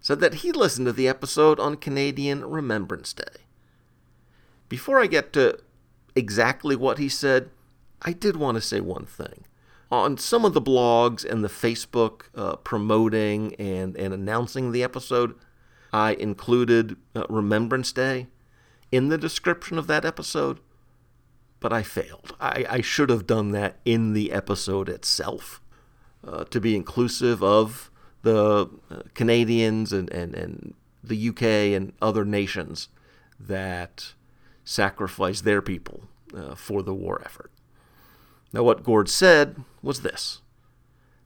said 0.00 0.20
that 0.20 0.34
he 0.34 0.52
listened 0.52 0.86
to 0.86 0.92
the 0.92 1.08
episode 1.08 1.58
on 1.58 1.76
Canadian 1.76 2.44
Remembrance 2.44 3.12
Day. 3.12 3.45
Before 4.68 5.00
I 5.00 5.06
get 5.06 5.32
to 5.34 5.58
exactly 6.14 6.76
what 6.76 6.98
he 6.98 7.08
said, 7.08 7.50
I 8.02 8.12
did 8.12 8.36
want 8.36 8.56
to 8.56 8.60
say 8.60 8.80
one 8.80 9.06
thing. 9.06 9.44
On 9.90 10.18
some 10.18 10.44
of 10.44 10.52
the 10.52 10.60
blogs 10.60 11.24
and 11.24 11.44
the 11.44 11.48
Facebook 11.48 12.22
uh, 12.34 12.56
promoting 12.56 13.54
and, 13.54 13.96
and 13.96 14.12
announcing 14.12 14.72
the 14.72 14.82
episode, 14.82 15.34
I 15.92 16.14
included 16.14 16.96
uh, 17.14 17.24
Remembrance 17.28 17.92
Day 17.92 18.26
in 18.90 19.08
the 19.08 19.18
description 19.18 19.78
of 19.78 19.86
that 19.86 20.04
episode, 20.04 20.58
but 21.60 21.72
I 21.72 21.82
failed. 21.82 22.34
I, 22.40 22.66
I 22.68 22.80
should 22.80 23.10
have 23.10 23.26
done 23.26 23.52
that 23.52 23.76
in 23.84 24.12
the 24.12 24.32
episode 24.32 24.88
itself 24.88 25.60
uh, 26.26 26.44
to 26.44 26.60
be 26.60 26.74
inclusive 26.74 27.42
of 27.42 27.90
the 28.22 28.68
uh, 28.90 29.02
Canadians 29.14 29.92
and, 29.92 30.10
and, 30.10 30.34
and 30.34 30.74
the 31.02 31.28
UK 31.28 31.42
and 31.76 31.92
other 32.02 32.24
nations 32.24 32.88
that 33.38 34.14
sacrificed 34.66 35.44
their 35.44 35.62
people 35.62 36.02
uh, 36.36 36.54
for 36.54 36.82
the 36.82 36.92
war 36.92 37.22
effort. 37.24 37.50
Now, 38.52 38.64
what 38.64 38.84
Gord 38.84 39.08
said 39.08 39.62
was 39.80 40.02
this 40.02 40.42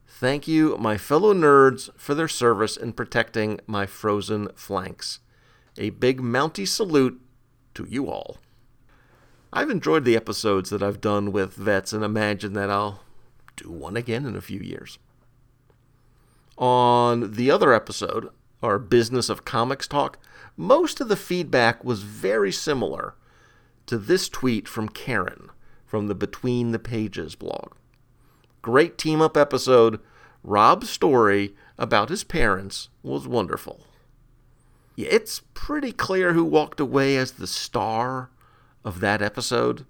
Thank 0.07 0.47
you, 0.47 0.77
my 0.79 0.99
fellow 0.99 1.33
nerds, 1.33 1.89
for 1.97 2.15
their 2.15 2.29
service 2.29 2.77
in 2.77 2.93
protecting 2.93 3.59
my 3.67 3.87
frozen 3.87 4.49
flanks. 4.55 5.21
A 5.79 5.91
big 5.91 6.21
Mountie 6.21 6.69
salute 6.69 7.21
to 7.75 7.87
you 7.89 8.09
all. 8.09 8.37
I've 9.53 9.71
enjoyed 9.71 10.05
the 10.05 10.17
episodes 10.17 10.71
that 10.71 10.83
I've 10.83 11.01
done 11.01 11.33
with 11.33 11.55
vets 11.55 11.93
and 11.93 12.05
imagine 12.05 12.53
that 12.53 12.71
I'll 12.71 13.03
do 13.57 13.71
one 13.71 13.97
again 13.97 14.27
in 14.27 14.37
a 14.37 14.43
few 14.43 14.61
years. 14.61 14.99
On 16.59 17.33
the 17.33 17.51
other 17.51 17.73
episode, 17.73 18.29
our 18.63 18.79
Business 18.79 19.31
of 19.31 19.47
Comics 19.47 19.89
talk, 19.89 20.19
most 20.57 21.01
of 21.01 21.09
the 21.09 21.17
feedback 21.17 21.83
was 21.83 22.03
very 22.03 22.53
similar 22.53 23.15
to 23.91 23.99
this 23.99 24.29
tweet 24.29 24.67
from 24.67 24.89
Karen 24.89 25.51
from 25.85 26.07
the 26.07 26.15
Between 26.15 26.73
the 26.73 26.79
Pages 26.79 27.35
blog. 27.35 27.75
Great 28.63 28.97
team 28.97 29.21
up 29.21 29.37
episode. 29.37 30.01
Rob's 30.43 30.89
story 30.89 31.55
about 31.77 32.09
his 32.09 32.25
parents 32.25 32.89
was 33.03 33.29
wonderful 33.29 33.85
it's 35.07 35.43
pretty 35.55 35.93
clear 35.93 36.33
who 36.33 36.45
walked 36.45 36.81
away 36.81 37.17
as 37.17 37.33
the 37.33 37.47
star 37.47 38.31
of 38.85 39.01
that 39.01 39.23
episode 39.23 39.87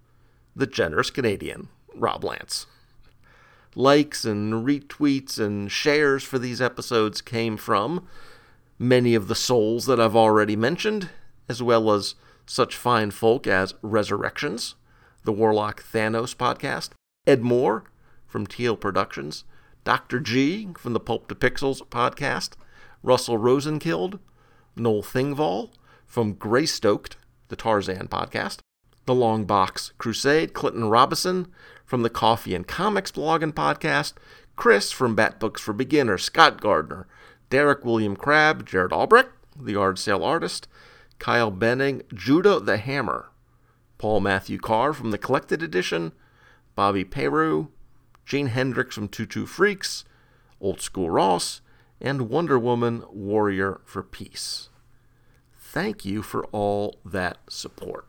the 0.56 0.66
generous 0.66 1.10
Canadian, 1.10 1.68
Rob 1.94 2.24
Lance. 2.24 2.66
Likes 3.76 4.24
and 4.24 4.66
retweets 4.66 5.38
and 5.38 5.70
shares 5.70 6.24
for 6.24 6.38
these 6.38 6.60
episodes 6.60 7.20
came 7.20 7.56
from 7.56 8.06
many 8.78 9.14
of 9.14 9.28
the 9.28 9.34
souls 9.36 9.86
that 9.86 10.00
I've 10.00 10.16
already 10.16 10.56
mentioned, 10.56 11.08
as 11.48 11.62
well 11.62 11.92
as 11.92 12.16
such 12.46 12.76
fine 12.76 13.10
folk 13.10 13.46
as 13.46 13.74
Resurrections, 13.82 14.74
the 15.24 15.32
Warlock 15.32 15.82
Thanos 15.82 16.34
podcast, 16.34 16.90
Ed 17.26 17.42
Moore 17.42 17.84
from 18.26 18.46
Teal 18.46 18.76
Productions, 18.76 19.44
Dr. 19.84 20.20
G 20.20 20.68
from 20.78 20.92
the 20.92 21.00
Pulp 21.00 21.28
to 21.28 21.34
Pixels 21.34 21.80
podcast, 21.88 22.50
Russell 23.02 23.38
Rosenkilde, 23.38 24.18
Noel 24.76 25.02
Thingvall 25.02 25.70
from 26.06 26.34
Greystoked, 26.34 27.16
the 27.48 27.56
Tarzan 27.56 28.08
podcast, 28.08 28.58
The 29.06 29.14
Long 29.14 29.44
Box 29.44 29.92
Crusade, 29.98 30.52
Clinton 30.52 30.84
Robinson 30.84 31.48
from 31.84 32.02
the 32.02 32.10
Coffee 32.10 32.54
and 32.54 32.66
Comics 32.66 33.10
blog 33.10 33.42
and 33.42 33.54
podcast, 33.54 34.14
Chris 34.56 34.92
from 34.92 35.14
Bat 35.14 35.40
Books 35.40 35.60
for 35.60 35.72
Beginners, 35.72 36.24
Scott 36.24 36.60
Gardner, 36.60 37.06
Derek 37.48 37.84
William 37.84 38.14
Crabb, 38.16 38.66
Jared 38.66 38.92
Albrecht, 38.92 39.30
the 39.58 39.72
Yard 39.72 39.98
Sale 39.98 40.22
Artist, 40.22 40.68
Kyle 41.20 41.50
Benning, 41.52 42.02
Judah 42.12 42.58
the 42.58 42.78
Hammer, 42.78 43.30
Paul 43.98 44.20
Matthew 44.20 44.58
Carr 44.58 44.92
from 44.92 45.12
the 45.12 45.18
Collected 45.18 45.62
Edition, 45.62 46.12
Bobby 46.74 47.04
Peru, 47.04 47.70
Gene 48.24 48.46
Hendricks 48.46 48.94
from 48.94 49.06
Two 49.06 49.26
True 49.26 49.46
Freaks, 49.46 50.04
Old 50.60 50.80
School 50.80 51.10
Ross, 51.10 51.60
and 52.00 52.30
Wonder 52.30 52.58
Woman 52.58 53.04
Warrior 53.12 53.82
for 53.84 54.02
Peace. 54.02 54.70
Thank 55.58 56.04
you 56.04 56.22
for 56.22 56.46
all 56.46 56.98
that 57.04 57.38
support. 57.48 58.06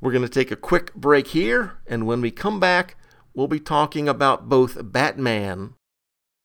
We're 0.00 0.12
going 0.12 0.22
to 0.22 0.28
take 0.28 0.52
a 0.52 0.56
quick 0.56 0.94
break 0.94 1.28
here, 1.28 1.78
and 1.86 2.06
when 2.06 2.20
we 2.20 2.30
come 2.30 2.60
back, 2.60 2.96
we'll 3.34 3.48
be 3.48 3.60
talking 3.60 4.08
about 4.08 4.48
both 4.48 4.92
Batman 4.92 5.74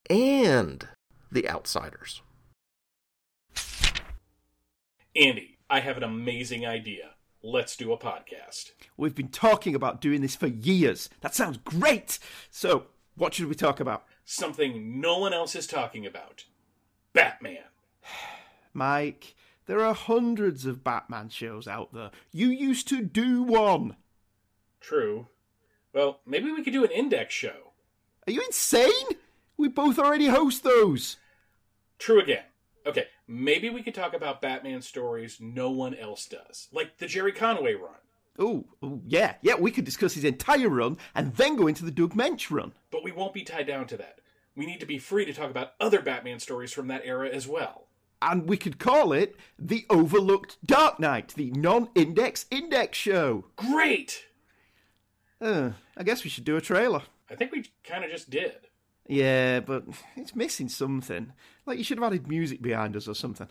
and 0.10 0.88
The 1.32 1.48
Outsiders. 1.48 2.22
Andy, 5.16 5.51
I 5.72 5.80
have 5.80 5.98
an 5.98 6.04
amazing 6.04 6.68
idea. 6.68 7.12
Let's 7.42 7.76
do 7.76 7.92
a 7.92 7.98
podcast. 7.98 8.72
We've 8.98 9.16
been 9.16 9.30
talking 9.30 9.74
about 9.74 10.02
doing 10.02 10.22
this 10.22 10.36
for 10.36 10.48
years. 10.48 11.10
That 11.22 11.34
sounds 11.34 11.58
great. 11.58 12.20
So, 12.52 12.84
what 13.16 13.34
should 13.34 13.48
we 13.48 13.56
talk 13.56 13.80
about? 13.80 14.06
something 14.24 15.02
no 15.02 15.18
one 15.18 15.34
else 15.34 15.56
is 15.56 15.68
talking 15.68 16.06
about 16.06 16.46
Batman. 17.14 17.64
Mike, 18.74 19.36
there 19.66 19.82
are 19.82 19.94
hundreds 19.94 20.66
of 20.66 20.84
Batman 20.84 21.30
shows 21.30 21.68
out 21.68 21.94
there. 21.94 22.12
You 22.32 22.48
used 22.48 22.88
to 22.90 23.02
do 23.02 23.44
one. 23.44 23.96
True. 24.80 25.28
Well, 25.94 26.22
maybe 26.26 26.52
we 26.52 26.64
could 26.64 26.74
do 26.74 26.86
an 26.86 26.92
index 26.92 27.34
show. 27.34 27.74
Are 28.28 28.32
you 28.32 28.42
insane? 28.42 29.18
We 29.58 29.68
both 29.68 30.00
already 30.00 30.28
host 30.28 30.64
those. 30.64 31.18
True 32.00 32.22
again. 32.22 32.44
Okay, 32.86 33.08
maybe 33.28 33.70
we 33.70 33.84
could 33.84 33.96
talk 33.96 34.14
about 34.14 34.42
Batman 34.42 34.82
stories 34.82 35.38
no 35.40 35.70
one 35.70 35.96
else 35.96 36.26
does, 36.26 36.68
like 36.72 36.98
the 36.98 37.08
Gerry 37.08 37.32
Conway 37.32 37.74
run. 37.76 37.96
Oh, 38.40 38.66
oh, 38.82 39.02
yeah, 39.06 39.36
yeah, 39.42 39.56
we 39.56 39.72
could 39.72 39.86
discuss 39.86 40.14
his 40.14 40.24
entire 40.24 40.70
run 40.70 40.98
and 41.14 41.36
then 41.36 41.56
go 41.58 41.68
into 41.68 41.86
the 41.86 41.92
Doug 41.92 42.14
Moench 42.14 42.50
run. 42.50 42.72
But 42.90 43.04
we 43.04 43.12
won't 43.12 43.34
be 43.34 43.44
tied 43.44 43.68
down 43.68 43.88
to 43.88 43.98
that 43.98 44.22
we 44.56 44.66
need 44.66 44.80
to 44.80 44.86
be 44.86 44.98
free 44.98 45.26
to 45.26 45.34
talk 45.34 45.50
about 45.50 45.74
other 45.80 46.02
Batman 46.02 46.40
stories 46.40 46.74
from 46.74 46.88
that 46.88 47.02
era 47.06 47.30
as 47.30 47.48
well. 47.48 47.88
And 48.22 48.48
we 48.48 48.58
could 48.58 48.78
call 48.78 49.14
it 49.14 49.36
the 49.58 49.86
Overlooked 49.90 50.58
Dark 50.66 51.00
Knight, 51.00 51.34
the 51.36 51.52
non 51.52 51.90
index 51.96 52.46
index 52.52 52.98
show. 52.98 53.46
Great! 53.56 54.26
Uh, 55.40 55.72
I 55.98 56.04
guess 56.04 56.24
we 56.24 56.30
should 56.30 56.46
do 56.46 56.58
a 56.58 56.62
trailer. 56.62 57.02
I 57.30 57.36
think 57.36 57.52
we 57.52 57.66
kind 57.84 58.04
of 58.04 58.12
just 58.12 58.30
did. 58.30 58.68
Yeah, 59.08 59.60
but 59.60 59.84
it's 60.16 60.36
missing 60.36 60.70
something. 60.70 61.34
Like 61.66 61.78
you 61.78 61.84
should 61.84 61.98
have 61.98 62.06
added 62.12 62.28
music 62.28 62.62
behind 62.62 62.96
us 62.96 63.08
or 63.08 63.16
something. 63.16 63.48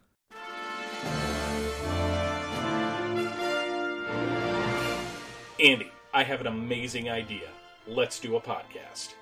Andy, 5.63 5.93
I 6.15 6.23
have 6.23 6.41
an 6.41 6.47
amazing 6.47 7.11
idea. 7.11 7.49
Let's 7.87 8.19
do 8.19 8.37
a 8.37 8.41
podcast. 8.41 9.15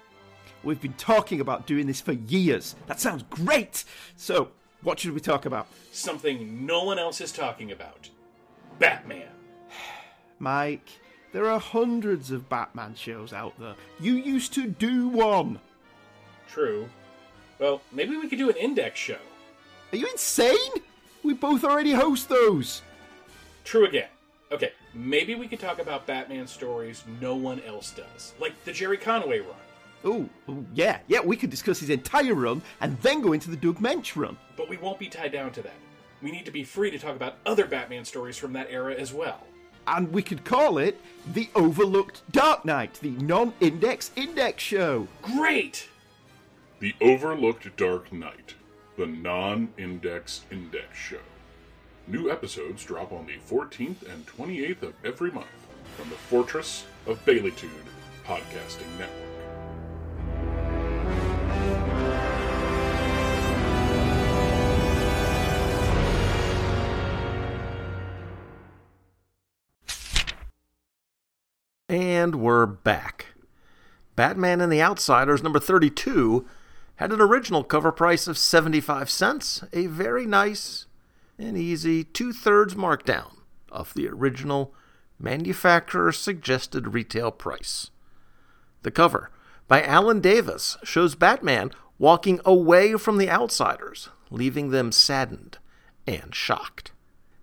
We've 0.62 0.80
been 0.80 0.92
talking 0.94 1.40
about 1.40 1.66
doing 1.66 1.86
this 1.86 2.00
for 2.00 2.12
years. 2.12 2.76
That 2.86 3.00
sounds 3.00 3.24
great! 3.30 3.84
So, 4.16 4.50
what 4.82 5.00
should 5.00 5.12
we 5.12 5.20
talk 5.20 5.46
about? 5.46 5.66
Something 5.92 6.64
no 6.66 6.84
one 6.84 6.98
else 6.98 7.20
is 7.20 7.32
talking 7.32 7.72
about 7.72 8.08
Batman. 8.78 9.28
Mike, 10.38 10.88
there 11.32 11.50
are 11.50 11.58
hundreds 11.58 12.30
of 12.30 12.48
Batman 12.48 12.94
shows 12.94 13.32
out 13.32 13.58
there. 13.58 13.74
You 13.98 14.14
used 14.14 14.54
to 14.54 14.66
do 14.66 15.08
one. 15.08 15.60
True. 16.48 16.88
Well, 17.58 17.82
maybe 17.92 18.16
we 18.16 18.28
could 18.28 18.38
do 18.38 18.50
an 18.50 18.56
index 18.56 18.98
show. 18.98 19.18
Are 19.92 19.96
you 19.96 20.06
insane? 20.06 20.82
We 21.22 21.34
both 21.34 21.64
already 21.64 21.92
host 21.92 22.28
those. 22.28 22.82
True 23.64 23.86
again. 23.86 24.08
Okay, 24.50 24.72
maybe 24.94 25.34
we 25.34 25.46
could 25.46 25.60
talk 25.60 25.78
about 25.78 26.06
Batman 26.06 26.46
stories 26.46 27.04
no 27.20 27.36
one 27.36 27.60
else 27.66 27.90
does, 27.90 28.32
like 28.40 28.52
the 28.64 28.72
Gerry 28.72 28.96
Conway 28.96 29.40
run. 29.40 29.56
Oh, 30.04 30.28
yeah, 30.74 31.00
yeah, 31.06 31.20
we 31.20 31.36
could 31.36 31.50
discuss 31.50 31.80
his 31.80 31.90
entire 31.90 32.34
run 32.34 32.62
and 32.80 32.98
then 33.02 33.20
go 33.20 33.32
into 33.32 33.50
the 33.50 33.56
Doug 33.56 33.78
Moench 33.78 34.16
run. 34.16 34.38
But 34.56 34.68
we 34.68 34.76
won't 34.76 34.98
be 34.98 35.08
tied 35.08 35.32
down 35.32 35.50
to 35.52 35.62
that. 35.62 35.74
We 36.22 36.30
need 36.30 36.46
to 36.46 36.50
be 36.50 36.64
free 36.64 36.90
to 36.90 36.98
talk 36.98 37.16
about 37.16 37.36
other 37.44 37.66
Batman 37.66 38.04
stories 38.04 38.38
from 38.38 38.52
that 38.54 38.68
era 38.70 38.94
as 38.94 39.12
well. 39.12 39.44
And 39.86 40.12
we 40.12 40.22
could 40.22 40.44
call 40.44 40.78
it 40.78 41.00
the 41.32 41.48
Overlooked 41.54 42.22
Dark 42.32 42.64
Knight, 42.64 42.94
the 42.94 43.10
non 43.10 43.54
index 43.60 44.10
index 44.16 44.62
show. 44.62 45.08
Great! 45.22 45.88
The 46.80 46.94
Overlooked 47.00 47.76
Dark 47.76 48.12
Knight, 48.12 48.54
the 48.96 49.06
non 49.06 49.74
index 49.76 50.42
index 50.48 50.96
show. 50.96 51.18
New 52.06 52.30
episodes 52.30 52.84
drop 52.84 53.10
on 53.10 53.26
the 53.26 53.36
14th 53.52 54.08
and 54.08 54.24
28th 54.28 54.82
of 54.82 54.94
every 55.04 55.32
month 55.32 55.48
from 55.96 56.08
the 56.08 56.14
Fortress 56.14 56.84
of 57.08 57.18
Baileytude 57.24 57.68
Podcasting 58.24 58.86
Network. 58.96 59.24
And 71.88 72.36
we're 72.36 72.66
back. 72.66 73.26
Batman 74.14 74.60
and 74.60 74.70
the 74.70 74.82
Outsiders 74.82 75.42
number 75.42 75.58
32 75.58 76.46
had 76.98 77.12
an 77.12 77.20
original 77.20 77.62
cover 77.62 77.92
price 77.92 78.26
of 78.26 78.36
75 78.36 79.08
cents, 79.08 79.62
a 79.72 79.86
very 79.86 80.26
nice 80.26 80.86
and 81.38 81.56
easy 81.56 82.02
two 82.02 82.32
thirds 82.32 82.74
markdown 82.74 83.36
of 83.70 83.94
the 83.94 84.08
original 84.08 84.74
manufacturer 85.16 86.10
suggested 86.10 86.92
retail 86.92 87.30
price. 87.30 87.90
The 88.82 88.90
cover 88.90 89.30
by 89.68 89.80
Alan 89.80 90.20
Davis 90.20 90.76
shows 90.82 91.14
Batman 91.14 91.70
walking 92.00 92.40
away 92.44 92.94
from 92.94 93.18
the 93.18 93.30
outsiders, 93.30 94.08
leaving 94.28 94.70
them 94.70 94.90
saddened 94.90 95.58
and 96.04 96.34
shocked. 96.34 96.90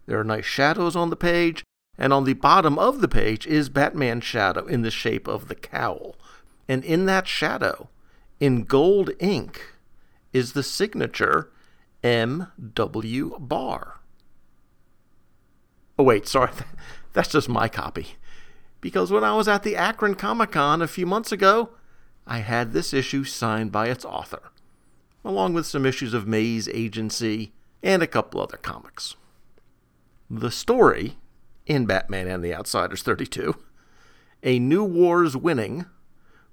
There 0.05 0.19
are 0.19 0.25
nice 0.25 0.45
shadows 0.45 0.97
on 0.97 1.09
the 1.09 1.15
page, 1.15 1.63
and 1.97 2.11
on 2.11 2.25
the 2.25 2.33
bottom 2.33 2.77
of 2.77 2.99
the 2.99 3.07
page 3.07 3.47
is 3.47 3.69
Batman's 3.69 4.25
shadow 4.25 4.65
in 4.65 4.81
the 4.81 4.91
shape 4.91 5.29
of 5.29 5.47
the 5.47 5.55
cowl. 5.55 6.17
And 6.67 6.83
in 6.83 7.05
that 7.05 7.25
shadow, 7.25 7.87
in 8.39 8.63
gold 8.63 9.11
ink, 9.19 9.73
is 10.33 10.53
the 10.53 10.63
signature 10.63 11.51
M.W. 12.03 13.37
Barr. 13.39 13.99
Oh, 15.97 16.03
wait, 16.03 16.27
sorry. 16.27 16.51
That's 17.13 17.29
just 17.29 17.47
my 17.47 17.67
copy. 17.67 18.15
Because 18.81 19.11
when 19.11 19.23
I 19.23 19.35
was 19.35 19.47
at 19.47 19.63
the 19.63 19.75
Akron 19.75 20.15
Comic 20.15 20.51
Con 20.51 20.81
a 20.81 20.87
few 20.87 21.05
months 21.05 21.31
ago, 21.31 21.69
I 22.27 22.39
had 22.39 22.73
this 22.73 22.93
issue 22.93 23.23
signed 23.23 23.71
by 23.71 23.87
its 23.87 24.03
author, 24.03 24.51
along 25.23 25.53
with 25.53 25.65
some 25.65 25.85
issues 25.85 26.13
of 26.13 26.27
Maze 26.27 26.67
Agency 26.67 27.53
and 27.81 28.03
a 28.03 28.07
couple 28.07 28.41
other 28.41 28.57
comics. 28.57 29.15
The 30.29 30.51
story 30.51 31.17
in 31.65 31.85
Batman 31.85 32.27
and 32.27 32.43
the 32.43 32.53
Outsiders 32.53 33.01
32, 33.03 33.55
A 34.43 34.59
New 34.59 34.83
War's 34.83 35.37
Winning, 35.37 35.85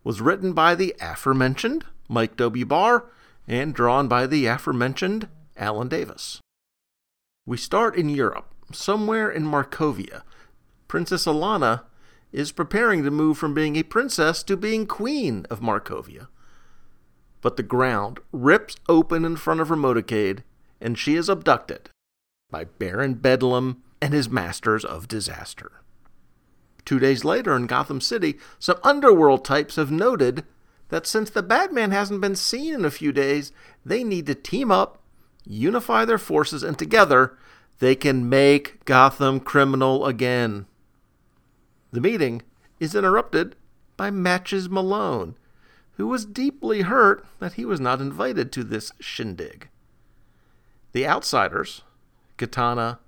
was 0.04 0.20
written 0.20 0.52
by 0.52 0.74
the 0.74 0.94
aforementioned 1.00 1.84
Mike 2.08 2.36
W. 2.36 2.64
Barr 2.64 3.04
and 3.46 3.74
drawn 3.74 4.08
by 4.08 4.26
the 4.26 4.46
aforementioned 4.46 5.28
Alan 5.56 5.88
Davis. 5.88 6.40
We 7.46 7.56
start 7.56 7.96
in 7.96 8.08
Europe, 8.08 8.52
somewhere 8.72 9.30
in 9.30 9.44
Markovia. 9.44 10.22
Princess 10.88 11.26
Alana 11.26 11.82
is 12.32 12.52
preparing 12.52 13.04
to 13.04 13.10
move 13.10 13.36
from 13.36 13.54
being 13.54 13.76
a 13.76 13.82
princess 13.82 14.42
to 14.44 14.56
being 14.56 14.86
queen 14.86 15.46
of 15.50 15.60
Markovia. 15.60 16.28
But 17.40 17.56
the 17.56 17.62
ground 17.62 18.20
rips 18.30 18.76
open 18.88 19.24
in 19.24 19.36
front 19.36 19.60
of 19.60 19.68
her 19.68 19.76
motorcade, 19.76 20.42
and 20.80 20.98
she 20.98 21.16
is 21.16 21.28
abducted 21.28 21.90
by 22.50 22.64
Baron 22.64 23.14
Bedlam 23.14 23.82
and 24.00 24.14
his 24.14 24.28
masters 24.28 24.84
of 24.84 25.08
disaster. 25.08 25.81
Two 26.84 26.98
days 26.98 27.24
later 27.24 27.54
in 27.54 27.66
Gotham 27.66 28.00
City, 28.00 28.38
some 28.58 28.78
underworld 28.82 29.44
types 29.44 29.76
have 29.76 29.90
noted 29.90 30.44
that 30.88 31.06
since 31.06 31.30
the 31.30 31.42
Batman 31.42 31.90
hasn't 31.90 32.20
been 32.20 32.36
seen 32.36 32.74
in 32.74 32.84
a 32.84 32.90
few 32.90 33.12
days, 33.12 33.52
they 33.84 34.04
need 34.04 34.26
to 34.26 34.34
team 34.34 34.70
up, 34.70 35.00
unify 35.44 36.04
their 36.04 36.18
forces, 36.18 36.62
and 36.62 36.78
together 36.78 37.36
they 37.78 37.94
can 37.94 38.28
make 38.28 38.84
Gotham 38.84 39.40
criminal 39.40 40.06
again. 40.06 40.66
The 41.92 42.00
meeting 42.00 42.42
is 42.78 42.94
interrupted 42.94 43.56
by 43.96 44.10
Matches 44.10 44.68
Malone, 44.68 45.36
who 45.92 46.06
was 46.06 46.24
deeply 46.24 46.82
hurt 46.82 47.24
that 47.38 47.54
he 47.54 47.64
was 47.64 47.80
not 47.80 48.00
invited 48.00 48.50
to 48.52 48.64
this 48.64 48.92
shindig. 48.98 49.68
The 50.92 51.06
outsiders, 51.06 51.82
Katana, 52.36 52.98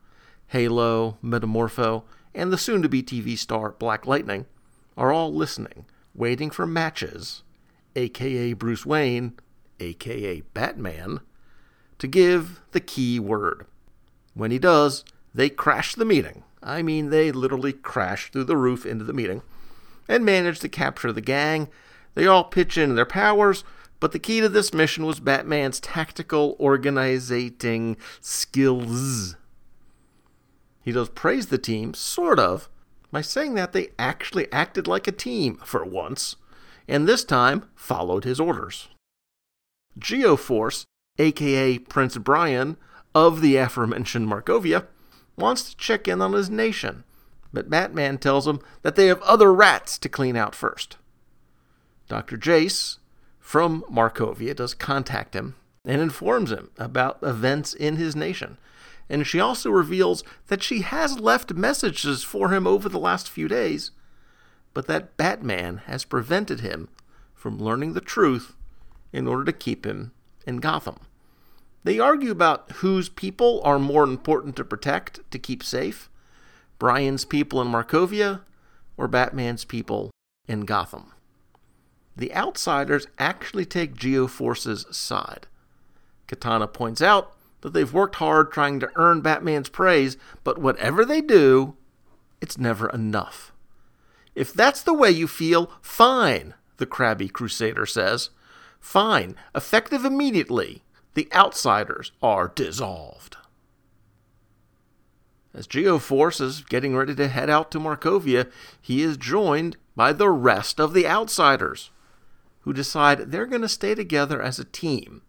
Halo, 0.49 1.19
Metamorpho, 1.23 2.05
and 2.35 2.53
the 2.53 2.59
soon 2.59 2.83
to 2.83 2.89
be 2.89 3.03
TV 3.03 3.39
star 3.39 3.73
Black 3.73 4.07
Lightning, 4.07 4.47
are 4.97 5.13
all 5.13 5.33
listening, 5.33 5.87
waiting 6.15 6.51
for 6.51 6.67
Matches, 6.67 7.43
aka 7.97 8.53
Bruce 8.53 8.87
Wayne, 8.87 9.35
aka 9.81 10.41
Batman, 10.53 11.21
to 11.99 12.07
give 12.07 12.61
the 12.73 12.81
key 12.81 13.19
word. 13.19 13.67
When 14.35 14.51
he 14.51 14.59
does, 14.59 15.05
they 15.35 15.49
crash 15.49 15.95
the 15.95 16.05
meeting. 16.05 16.43
I 16.63 16.83
mean, 16.83 17.11
they 17.11 17.31
literally 17.31 17.73
crash 17.73 18.31
through 18.31 18.45
the 18.45 18.57
roof 18.57 18.87
into 18.87 19.05
the 19.05 19.13
meeting 19.13 19.43
and 20.09 20.25
manage 20.25 20.61
to 20.61 20.69
capture 20.69 21.13
the 21.13 21.21
gang. 21.21 21.69
They 22.15 22.27
all 22.27 22.45
pitch 22.45 22.79
in 22.79 22.95
their 22.95 23.05
powers, 23.05 23.65
but 24.01 24.13
the 24.13 24.19
key 24.19 24.41
to 24.41 24.49
this 24.49 24.73
mission 24.73 25.05
was 25.05 25.21
Batman's 25.21 25.81
tactical 25.81 26.57
organizing 26.59 27.97
skills. 28.21 29.37
He 30.85 30.93
does 30.93 31.09
praise 31.09 31.47
the 31.47 31.59
team, 31.59 31.95
sort 31.95 32.39
of, 32.39 32.69
by 33.11 33.23
saying 33.23 33.55
that 33.55 33.73
they 33.73 33.91
actually 33.99 34.53
acted 34.53 34.87
like 34.87 35.09
a 35.09 35.13
team 35.13 35.57
for 35.65 35.85
once, 35.85 36.37
and 36.87 37.09
this 37.09 37.25
time 37.25 37.69
followed 37.75 38.25
his 38.25 38.39
orders. 38.39 38.89
Geoforce, 39.99 40.85
aka 41.19 41.79
Prince 41.79 42.19
Brian 42.19 42.77
of 43.15 43.41
the 43.41 43.57
aforementioned 43.57 44.29
Markovia, 44.29 44.87
wants 45.37 45.71
to 45.71 45.77
check 45.77 46.07
in 46.07 46.21
on 46.21 46.33
his 46.33 46.51
nation, 46.51 47.05
but 47.53 47.71
Batman 47.71 48.19
tells 48.19 48.47
him 48.47 48.61
that 48.83 48.97
they 48.97 49.07
have 49.07 49.23
other 49.23 49.55
rats 49.55 49.97
to 49.99 50.09
clean 50.09 50.37
out 50.37 50.55
first. 50.55 50.99
Dr. 52.09 52.37
Jace 52.37 52.99
from 53.41 53.85
Markovia 53.91 54.55
does 54.55 54.75
contact 54.75 55.35
him 55.35 55.55
and 55.85 56.03
informs 56.03 56.51
him 56.51 56.71
about 56.77 57.19
events 57.23 57.73
in 57.73 57.97
his 57.97 58.15
nation. 58.15 58.59
And 59.09 59.27
she 59.27 59.39
also 59.39 59.71
reveals 59.71 60.25
that 60.49 60.63
she 60.63 60.81
has 60.81 61.21
left 61.21 61.55
messages 61.55 62.23
for 62.23 62.51
him 62.51 62.67
over 62.67 62.89
the 62.89 62.99
last 62.99 63.29
few 63.29 63.49
days, 63.49 63.91
but 64.73 64.87
that 64.87 65.17
Batman 65.17 65.83
has 65.87 66.05
prevented 66.05 66.61
him 66.61 66.89
from 67.35 67.59
learning 67.59 67.93
the 67.93 68.01
truth 68.01 68.55
in 69.13 69.27
order 69.27 69.45
to 69.45 69.53
keep 69.53 69.85
him 69.85 70.13
in 70.47 70.57
Gotham. 70.59 70.99
They 71.85 71.99
argue 71.99 72.31
about 72.31 72.71
whose 72.77 73.11
people 73.11 73.61
are 73.63 73.79
more 73.79 74.05
important 74.05 74.57
to 74.57 74.65
protect 74.65 75.21
to 75.31 75.39
keep 75.39 75.63
safe 75.63 76.09
Brian's 76.79 77.25
people 77.25 77.61
in 77.61 77.69
Markovia 77.69 78.41
or 78.97 79.07
Batman's 79.07 79.65
people 79.65 80.11
in 80.49 80.63
Gotham. 80.63 81.13
The 82.17 82.35
outsiders 82.35 83.07
actually 83.19 83.65
take 83.65 83.95
Geoforce's 83.95 84.87
side. 84.97 85.47
Katana 86.27 86.67
points 86.67 87.03
out 87.03 87.37
that 87.65 87.73
they've 87.73 87.95
worked 87.95 88.17
hard 88.17 88.53
trying 88.53 88.79
to 88.79 88.91
earn 88.95 89.23
Batman's 89.23 89.71
praise, 89.71 90.19
but 90.45 90.59
whatever 90.59 91.03
they 91.05 91.23
do, 91.23 91.75
it's 92.43 92.59
never 92.59 92.91
enough. 92.91 93.53
If 94.35 94.53
that's 94.53 94.83
the 94.83 94.93
way 94.93 95.11
you 95.11 95.27
feel, 95.27 95.71
fine, 95.81 96.53
the 96.77 96.85
crabby 96.85 97.27
crusader 97.27 97.87
says. 97.87 98.29
Fine, 98.81 99.35
effective 99.55 100.05
immediately. 100.05 100.83
The 101.15 101.27
outsiders 101.33 102.13
are 102.23 102.53
dissolved. 102.55 103.39
As 105.55 105.67
Geoforce 105.67 106.43
is 106.43 106.61
getting 106.63 106.95
ready 106.95 107.15
to 107.15 107.29
head 107.29 107.49
out 107.49 107.71
to 107.71 107.79
Markovia, 107.81 108.51
he 108.83 109.01
is 109.01 109.17
joined 109.17 109.79
by 109.97 110.13
the 110.13 110.29
rest 110.29 110.79
of 110.79 110.93
the 110.93 111.07
outsiders. 111.07 111.91
who 112.65 112.73
decide 112.73 113.31
they're 113.31 113.47
going 113.47 113.63
to 113.63 113.69
stay 113.69 113.95
together 113.95 114.41
as 114.41 114.59
a 114.59 114.65
team. 114.65 115.21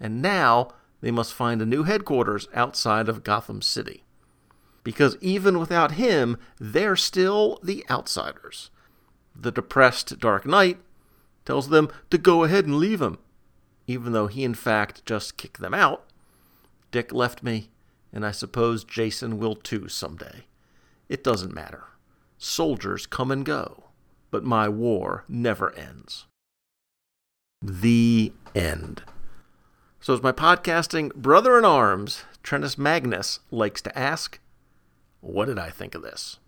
And 0.00 0.20
now 0.20 0.72
they 1.04 1.10
must 1.10 1.34
find 1.34 1.60
a 1.60 1.66
new 1.66 1.82
headquarters 1.82 2.48
outside 2.54 3.10
of 3.10 3.22
Gotham 3.22 3.60
City. 3.60 4.04
Because 4.82 5.18
even 5.20 5.58
without 5.58 5.92
him, 5.92 6.38
they're 6.58 6.96
still 6.96 7.60
the 7.62 7.84
outsiders. 7.90 8.70
The 9.36 9.52
depressed 9.52 10.18
Dark 10.18 10.46
Knight 10.46 10.78
tells 11.44 11.68
them 11.68 11.90
to 12.08 12.16
go 12.16 12.42
ahead 12.44 12.64
and 12.64 12.76
leave 12.76 13.02
him, 13.02 13.18
even 13.86 14.12
though 14.12 14.28
he 14.28 14.44
in 14.44 14.54
fact 14.54 15.04
just 15.04 15.36
kicked 15.36 15.60
them 15.60 15.74
out. 15.74 16.06
Dick 16.90 17.12
left 17.12 17.42
me, 17.42 17.68
and 18.10 18.24
I 18.24 18.30
suppose 18.30 18.82
Jason 18.82 19.38
will 19.38 19.56
too 19.56 19.88
someday. 19.88 20.46
It 21.10 21.22
doesn't 21.22 21.52
matter. 21.52 21.84
Soldiers 22.38 23.04
come 23.04 23.30
and 23.30 23.44
go, 23.44 23.90
but 24.30 24.42
my 24.42 24.70
war 24.70 25.26
never 25.28 25.74
ends. 25.74 26.24
The 27.60 28.32
end. 28.54 29.02
So, 30.04 30.12
as 30.12 30.22
my 30.22 30.32
podcasting 30.32 31.14
brother 31.14 31.56
in 31.56 31.64
arms, 31.64 32.24
Trentus 32.42 32.76
Magnus, 32.76 33.40
likes 33.50 33.80
to 33.80 33.98
ask, 33.98 34.38
what 35.22 35.46
did 35.46 35.58
I 35.58 35.70
think 35.70 35.94
of 35.94 36.02
this? 36.02 36.38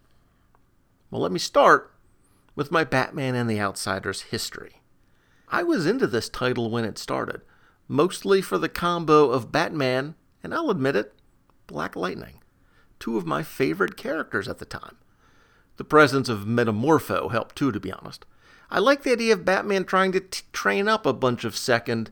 Well, 1.10 1.22
let 1.22 1.32
me 1.32 1.38
start 1.38 1.90
with 2.54 2.70
my 2.70 2.84
Batman 2.84 3.34
and 3.34 3.48
the 3.48 3.58
Outsiders 3.58 4.24
history. 4.24 4.82
I 5.48 5.62
was 5.62 5.86
into 5.86 6.06
this 6.06 6.28
title 6.28 6.68
when 6.68 6.84
it 6.84 6.98
started, 6.98 7.40
mostly 7.88 8.42
for 8.42 8.58
the 8.58 8.68
combo 8.68 9.30
of 9.30 9.52
Batman 9.52 10.16
and 10.44 10.52
I'll 10.52 10.68
admit 10.68 10.94
it, 10.94 11.14
Black 11.66 11.96
Lightning, 11.96 12.42
two 13.00 13.16
of 13.16 13.24
my 13.24 13.42
favorite 13.42 13.96
characters 13.96 14.48
at 14.48 14.58
the 14.58 14.66
time. 14.66 14.98
The 15.78 15.84
presence 15.84 16.28
of 16.28 16.40
Metamorpho 16.40 17.32
helped 17.32 17.56
too, 17.56 17.72
to 17.72 17.80
be 17.80 17.90
honest. 17.90 18.26
I 18.70 18.80
like 18.80 19.02
the 19.02 19.12
idea 19.12 19.32
of 19.32 19.46
Batman 19.46 19.86
trying 19.86 20.12
to 20.12 20.20
t- 20.20 20.42
train 20.52 20.88
up 20.88 21.06
a 21.06 21.14
bunch 21.14 21.46
of 21.46 21.56
second, 21.56 22.10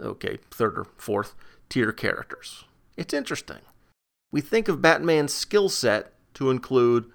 okay, 0.00 0.38
third 0.50 0.78
or 0.78 0.86
fourth 0.96 1.34
tier 1.68 1.92
characters. 1.92 2.64
It's 2.96 3.14
interesting. 3.14 3.60
We 4.30 4.40
think 4.40 4.68
of 4.68 4.82
Batman's 4.82 5.32
skill 5.32 5.68
set 5.68 6.12
to 6.34 6.50
include 6.50 7.10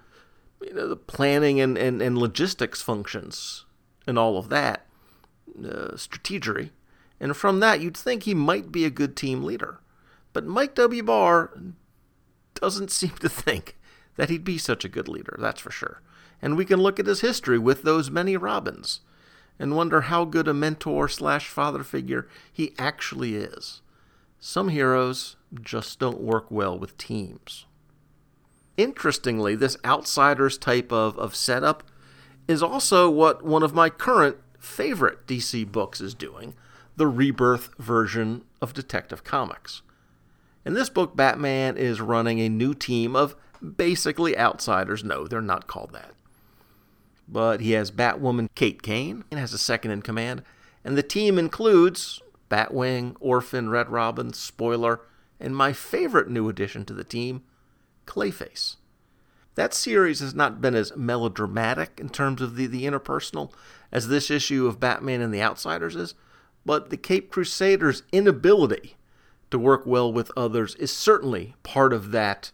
you 0.62 0.74
know, 0.74 0.88
the 0.88 0.96
planning 0.96 1.60
and, 1.60 1.76
and, 1.76 2.00
and 2.00 2.18
logistics 2.18 2.82
functions 2.82 3.64
and 4.06 4.18
all 4.18 4.36
of 4.36 4.48
that, 4.48 4.86
uh, 5.58 5.92
strategery. 5.94 6.70
And 7.18 7.36
from 7.36 7.60
that, 7.60 7.80
you'd 7.80 7.96
think 7.96 8.22
he 8.22 8.34
might 8.34 8.72
be 8.72 8.84
a 8.84 8.90
good 8.90 9.16
team 9.16 9.42
leader. 9.42 9.80
But 10.32 10.46
Mike 10.46 10.74
W. 10.76 11.02
Barr 11.02 11.50
doesn't 12.54 12.90
seem 12.90 13.10
to 13.20 13.28
think 13.28 13.76
that 14.16 14.30
he'd 14.30 14.44
be 14.44 14.58
such 14.58 14.84
a 14.84 14.88
good 14.88 15.08
leader, 15.08 15.36
that's 15.38 15.60
for 15.60 15.70
sure. 15.70 16.02
And 16.42 16.56
we 16.56 16.64
can 16.64 16.80
look 16.80 16.98
at 16.98 17.06
his 17.06 17.20
history 17.20 17.58
with 17.58 17.82
those 17.82 18.10
many 18.10 18.36
Robins 18.36 19.00
and 19.60 19.76
wonder 19.76 20.00
how 20.00 20.24
good 20.24 20.48
a 20.48 20.54
mentor 20.54 21.06
slash 21.06 21.46
father 21.46 21.84
figure 21.84 22.26
he 22.50 22.72
actually 22.78 23.36
is. 23.36 23.82
Some 24.40 24.70
heroes 24.70 25.36
just 25.60 25.98
don't 25.98 26.22
work 26.22 26.50
well 26.50 26.78
with 26.78 26.96
teams. 26.96 27.66
Interestingly, 28.78 29.54
this 29.54 29.76
outsiders 29.84 30.56
type 30.56 30.90
of, 30.90 31.18
of 31.18 31.36
setup 31.36 31.82
is 32.48 32.62
also 32.62 33.10
what 33.10 33.44
one 33.44 33.62
of 33.62 33.74
my 33.74 33.90
current 33.90 34.38
favorite 34.58 35.26
DC 35.26 35.70
books 35.70 36.00
is 36.00 36.14
doing 36.14 36.54
the 36.96 37.06
rebirth 37.06 37.70
version 37.78 38.44
of 38.62 38.72
Detective 38.72 39.22
Comics. 39.24 39.82
In 40.64 40.72
this 40.72 40.88
book, 40.88 41.14
Batman 41.14 41.76
is 41.76 42.00
running 42.00 42.40
a 42.40 42.48
new 42.48 42.72
team 42.72 43.14
of 43.14 43.36
basically 43.76 44.38
outsiders. 44.38 45.04
No, 45.04 45.26
they're 45.26 45.42
not 45.42 45.66
called 45.66 45.92
that. 45.92 46.14
But 47.32 47.60
he 47.60 47.72
has 47.72 47.92
Batwoman 47.92 48.48
Kate 48.56 48.82
Kane 48.82 49.24
and 49.30 49.38
has 49.38 49.52
a 49.52 49.58
second 49.58 49.92
in 49.92 50.02
command, 50.02 50.42
and 50.84 50.96
the 50.96 51.02
team 51.02 51.38
includes 51.38 52.20
Batwing, 52.50 53.14
Orphan, 53.20 53.68
Red 53.68 53.88
Robin, 53.88 54.32
Spoiler, 54.32 55.00
and 55.38 55.54
my 55.54 55.72
favorite 55.72 56.28
new 56.28 56.48
addition 56.48 56.84
to 56.86 56.92
the 56.92 57.04
team, 57.04 57.42
Clayface. 58.06 58.76
That 59.54 59.74
series 59.74 60.20
has 60.20 60.34
not 60.34 60.60
been 60.60 60.74
as 60.74 60.96
melodramatic 60.96 61.98
in 62.00 62.08
terms 62.08 62.42
of 62.42 62.56
the, 62.56 62.66
the 62.66 62.84
interpersonal 62.84 63.52
as 63.92 64.08
this 64.08 64.30
issue 64.30 64.66
of 64.66 64.80
Batman 64.80 65.20
and 65.20 65.32
the 65.32 65.42
Outsiders 65.42 65.94
is, 65.94 66.14
but 66.66 66.90
the 66.90 66.96
Cape 66.96 67.30
Crusaders' 67.30 68.02
inability 68.12 68.96
to 69.50 69.58
work 69.58 69.86
well 69.86 70.12
with 70.12 70.30
others 70.36 70.74
is 70.76 70.92
certainly 70.92 71.54
part 71.62 71.92
of 71.92 72.10
that 72.10 72.50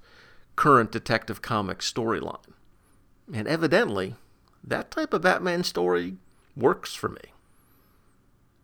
current 0.55 0.91
Detective 0.91 1.43
Comics 1.43 1.91
storyline. 1.91 2.53
And 3.33 3.47
evidently, 3.49 4.15
that 4.67 4.91
type 4.91 5.13
of 5.13 5.23
Batman 5.23 5.63
story 5.65 6.17
works 6.57 6.95
for 6.95 7.09
me. 7.09 7.21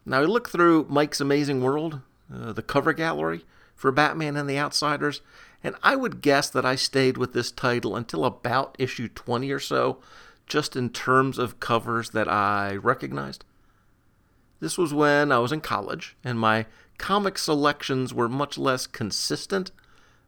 Now, 0.04 0.20
I 0.20 0.24
look 0.24 0.48
through 0.48 0.86
Mike's 0.88 1.20
Amazing 1.20 1.62
World, 1.62 2.00
uh, 2.32 2.52
the 2.52 2.62
cover 2.62 2.92
gallery 2.92 3.44
for 3.76 3.92
Batman 3.92 4.36
and 4.36 4.50
the 4.50 4.58
Outsiders, 4.58 5.20
and 5.62 5.76
I 5.82 5.94
would 5.94 6.22
guess 6.22 6.50
that 6.50 6.66
I 6.66 6.74
stayed 6.74 7.16
with 7.16 7.32
this 7.32 7.52
title 7.52 7.94
until 7.94 8.24
about 8.24 8.74
issue 8.78 9.08
20 9.08 9.50
or 9.52 9.60
so, 9.60 9.98
just 10.46 10.74
in 10.74 10.90
terms 10.90 11.38
of 11.38 11.60
covers 11.60 12.10
that 12.10 12.28
I 12.28 12.74
recognized. 12.74 13.44
This 14.58 14.76
was 14.76 14.92
when 14.92 15.30
I 15.30 15.38
was 15.38 15.52
in 15.52 15.60
college, 15.60 16.16
and 16.24 16.38
my 16.38 16.66
comic 16.98 17.38
selections 17.38 18.12
were 18.12 18.28
much 18.28 18.58
less 18.58 18.86
consistent. 18.86 19.68
It 19.68 19.74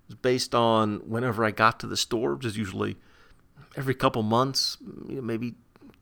was 0.08 0.14
based 0.16 0.54
on 0.54 0.98
whenever 1.08 1.44
I 1.44 1.50
got 1.50 1.80
to 1.80 1.87
the 1.87 1.96
store, 1.96 2.34
which 2.34 2.46
is 2.46 2.56
usually 2.56 2.96
every 3.76 3.94
couple 3.94 4.22
months, 4.22 4.76
maybe 4.80 5.54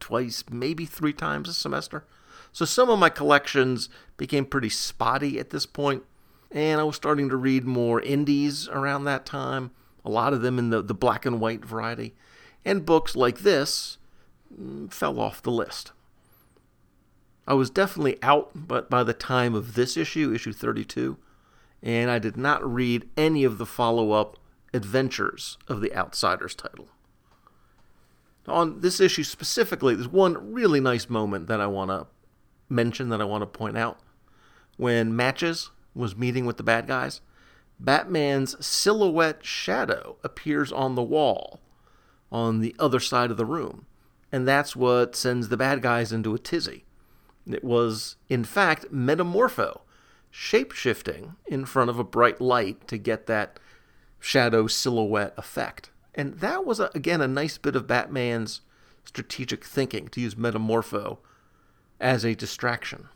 twice, 0.02 0.44
maybe 0.50 0.84
three 0.84 1.12
times 1.12 1.48
a 1.48 1.54
semester. 1.54 2.04
So 2.50 2.66
some 2.66 2.90
of 2.90 2.98
my 2.98 3.08
collections 3.08 3.88
became 4.18 4.44
pretty 4.44 4.68
spotty 4.68 5.38
at 5.38 5.50
this 5.50 5.64
point, 5.64 6.02
and 6.50 6.80
I 6.80 6.84
was 6.84 6.96
starting 6.96 7.30
to 7.30 7.36
read 7.36 7.64
more 7.64 8.02
indies 8.02 8.68
around 8.68 9.04
that 9.04 9.24
time, 9.24 9.70
a 10.04 10.10
lot 10.10 10.34
of 10.34 10.42
them 10.42 10.58
in 10.58 10.70
the, 10.70 10.82
the 10.82 10.92
black 10.92 11.24
and 11.24 11.40
white 11.40 11.64
variety, 11.64 12.14
and 12.64 12.84
books 12.84 13.16
like 13.16 13.38
this 13.38 13.96
mm, 14.54 14.92
fell 14.92 15.18
off 15.18 15.40
the 15.40 15.52
list. 15.52 15.92
I 17.46 17.54
was 17.54 17.70
definitely 17.70 18.18
out 18.22 18.50
but 18.54 18.90
by 18.90 19.04
the 19.04 19.14
time 19.14 19.54
of 19.54 19.74
this 19.74 19.96
issue, 19.96 20.34
issue 20.34 20.52
32, 20.52 21.16
and 21.82 22.10
I 22.10 22.18
did 22.18 22.36
not 22.36 22.68
read 22.68 23.08
any 23.16 23.44
of 23.44 23.58
the 23.58 23.66
follow 23.66 24.12
up 24.12 24.36
adventures 24.74 25.58
of 25.68 25.80
the 25.80 25.94
Outsiders 25.94 26.54
title. 26.54 26.88
On 28.46 28.80
this 28.80 29.00
issue 29.00 29.22
specifically, 29.22 29.94
there's 29.94 30.08
one 30.08 30.52
really 30.52 30.80
nice 30.80 31.08
moment 31.08 31.46
that 31.46 31.60
I 31.60 31.66
want 31.66 31.90
to 31.90 32.06
mention, 32.68 33.08
that 33.10 33.20
I 33.20 33.24
want 33.24 33.42
to 33.42 33.46
point 33.46 33.78
out. 33.78 34.00
When 34.76 35.14
Matches 35.14 35.70
was 35.94 36.16
meeting 36.16 36.46
with 36.46 36.56
the 36.56 36.62
bad 36.62 36.88
guys, 36.88 37.20
Batman's 37.78 38.64
silhouette 38.64 39.44
shadow 39.44 40.16
appears 40.24 40.72
on 40.72 40.94
the 40.94 41.02
wall 41.02 41.60
on 42.30 42.60
the 42.60 42.74
other 42.78 42.98
side 42.98 43.30
of 43.30 43.36
the 43.36 43.44
room, 43.44 43.86
and 44.32 44.48
that's 44.48 44.74
what 44.74 45.14
sends 45.14 45.48
the 45.48 45.56
bad 45.56 45.82
guys 45.82 46.12
into 46.12 46.34
a 46.34 46.38
tizzy. 46.38 46.84
It 47.46 47.62
was, 47.62 48.16
in 48.28 48.44
fact, 48.44 48.92
Metamorpho, 48.92 49.82
shape-shifting 50.30 51.36
in 51.46 51.64
front 51.66 51.90
of 51.90 51.98
a 51.98 52.04
bright 52.04 52.40
light 52.40 52.88
to 52.88 52.96
get 52.96 53.26
that 53.26 53.60
shadow 54.18 54.66
silhouette 54.66 55.34
effect. 55.36 55.90
And 56.14 56.34
that 56.40 56.66
was, 56.66 56.78
a, 56.80 56.90
again, 56.94 57.20
a 57.20 57.28
nice 57.28 57.58
bit 57.58 57.76
of 57.76 57.86
Batman's 57.86 58.60
strategic 59.04 59.64
thinking 59.64 60.08
to 60.08 60.20
use 60.20 60.34
Metamorpho 60.34 61.18
as 62.00 62.24
a 62.24 62.34
distraction. 62.34 63.08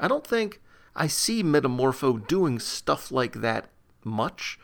I 0.00 0.08
don't 0.08 0.26
think 0.26 0.60
I 0.96 1.06
see 1.06 1.42
Metamorpho 1.42 2.26
doing 2.26 2.58
stuff 2.58 3.10
like 3.10 3.34
that 3.40 3.70
much, 4.04 4.58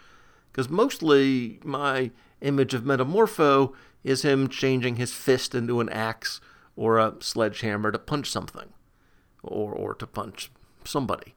because 0.50 0.68
mostly 0.68 1.60
my 1.62 2.10
image 2.40 2.74
of 2.74 2.82
Metamorpho 2.82 3.72
is 4.04 4.22
him 4.22 4.48
changing 4.48 4.96
his 4.96 5.12
fist 5.12 5.54
into 5.54 5.80
an 5.80 5.88
axe 5.88 6.40
or 6.76 6.98
a 6.98 7.14
sledgehammer 7.20 7.90
to 7.92 7.98
punch 7.98 8.30
something 8.30 8.72
or, 9.42 9.72
or 9.72 9.94
to 9.94 10.06
punch 10.06 10.50
somebody. 10.84 11.34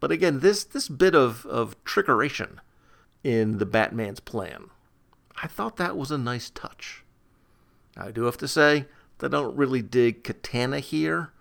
But 0.00 0.12
again, 0.12 0.40
this, 0.40 0.64
this 0.64 0.88
bit 0.88 1.14
of, 1.14 1.46
of 1.46 1.82
trickeration 1.84 2.58
in 3.24 3.58
the 3.58 3.66
Batman's 3.66 4.20
plan, 4.20 4.70
I 5.42 5.46
thought 5.46 5.76
that 5.76 5.96
was 5.96 6.10
a 6.10 6.18
nice 6.18 6.50
touch. 6.50 7.04
I 7.96 8.10
do 8.10 8.24
have 8.24 8.36
to 8.38 8.48
say 8.48 8.86
that 9.18 9.34
I 9.34 9.38
don't 9.38 9.56
really 9.56 9.82
dig 9.82 10.24
Katana 10.24 10.80
here, 10.80 11.32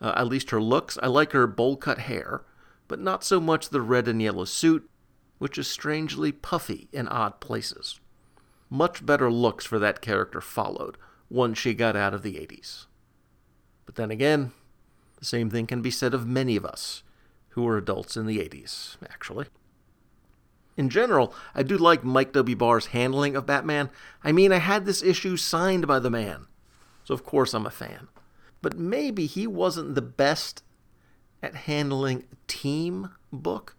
uh, 0.00 0.12
at 0.16 0.26
least 0.26 0.50
her 0.50 0.60
looks. 0.60 0.98
I 1.02 1.06
like 1.06 1.32
her 1.32 1.46
bowl 1.46 1.76
cut 1.76 2.00
hair, 2.00 2.42
but 2.88 3.00
not 3.00 3.24
so 3.24 3.40
much 3.40 3.68
the 3.68 3.80
red 3.80 4.08
and 4.08 4.20
yellow 4.20 4.44
suit, 4.44 4.88
which 5.38 5.58
is 5.58 5.68
strangely 5.68 6.32
puffy 6.32 6.88
in 6.92 7.08
odd 7.08 7.40
places. 7.40 8.00
Much 8.70 9.04
better 9.04 9.30
looks 9.30 9.64
for 9.64 9.78
that 9.78 10.00
character 10.00 10.40
followed 10.40 10.96
once 11.30 11.58
she 11.58 11.74
got 11.74 11.96
out 11.96 12.14
of 12.14 12.22
the 12.22 12.34
80s. 12.34 12.86
But 13.84 13.94
then 13.94 14.10
again, 14.10 14.52
the 15.18 15.24
same 15.24 15.50
thing 15.50 15.66
can 15.66 15.82
be 15.82 15.90
said 15.90 16.14
of 16.14 16.26
many 16.26 16.56
of 16.56 16.64
us 16.64 17.02
who 17.50 17.62
were 17.62 17.78
adults 17.78 18.16
in 18.16 18.26
the 18.26 18.38
80s, 18.38 18.96
actually. 19.08 19.46
In 20.76 20.90
general, 20.90 21.32
I 21.54 21.62
do 21.62 21.78
like 21.78 22.04
Mike 22.04 22.32
W. 22.32 22.54
Barr's 22.54 22.86
handling 22.86 23.34
of 23.34 23.46
Batman. 23.46 23.88
I 24.22 24.32
mean, 24.32 24.52
I 24.52 24.58
had 24.58 24.84
this 24.84 25.02
issue 25.02 25.36
signed 25.36 25.86
by 25.86 25.98
the 25.98 26.10
man, 26.10 26.46
so 27.04 27.14
of 27.14 27.24
course 27.24 27.54
I'm 27.54 27.66
a 27.66 27.70
fan. 27.70 28.08
but 28.62 28.76
maybe 28.78 29.26
he 29.26 29.46
wasn't 29.46 29.94
the 29.94 30.02
best 30.02 30.62
at 31.42 31.54
handling 31.54 32.24
a 32.32 32.36
team 32.48 33.10
book. 33.32 33.76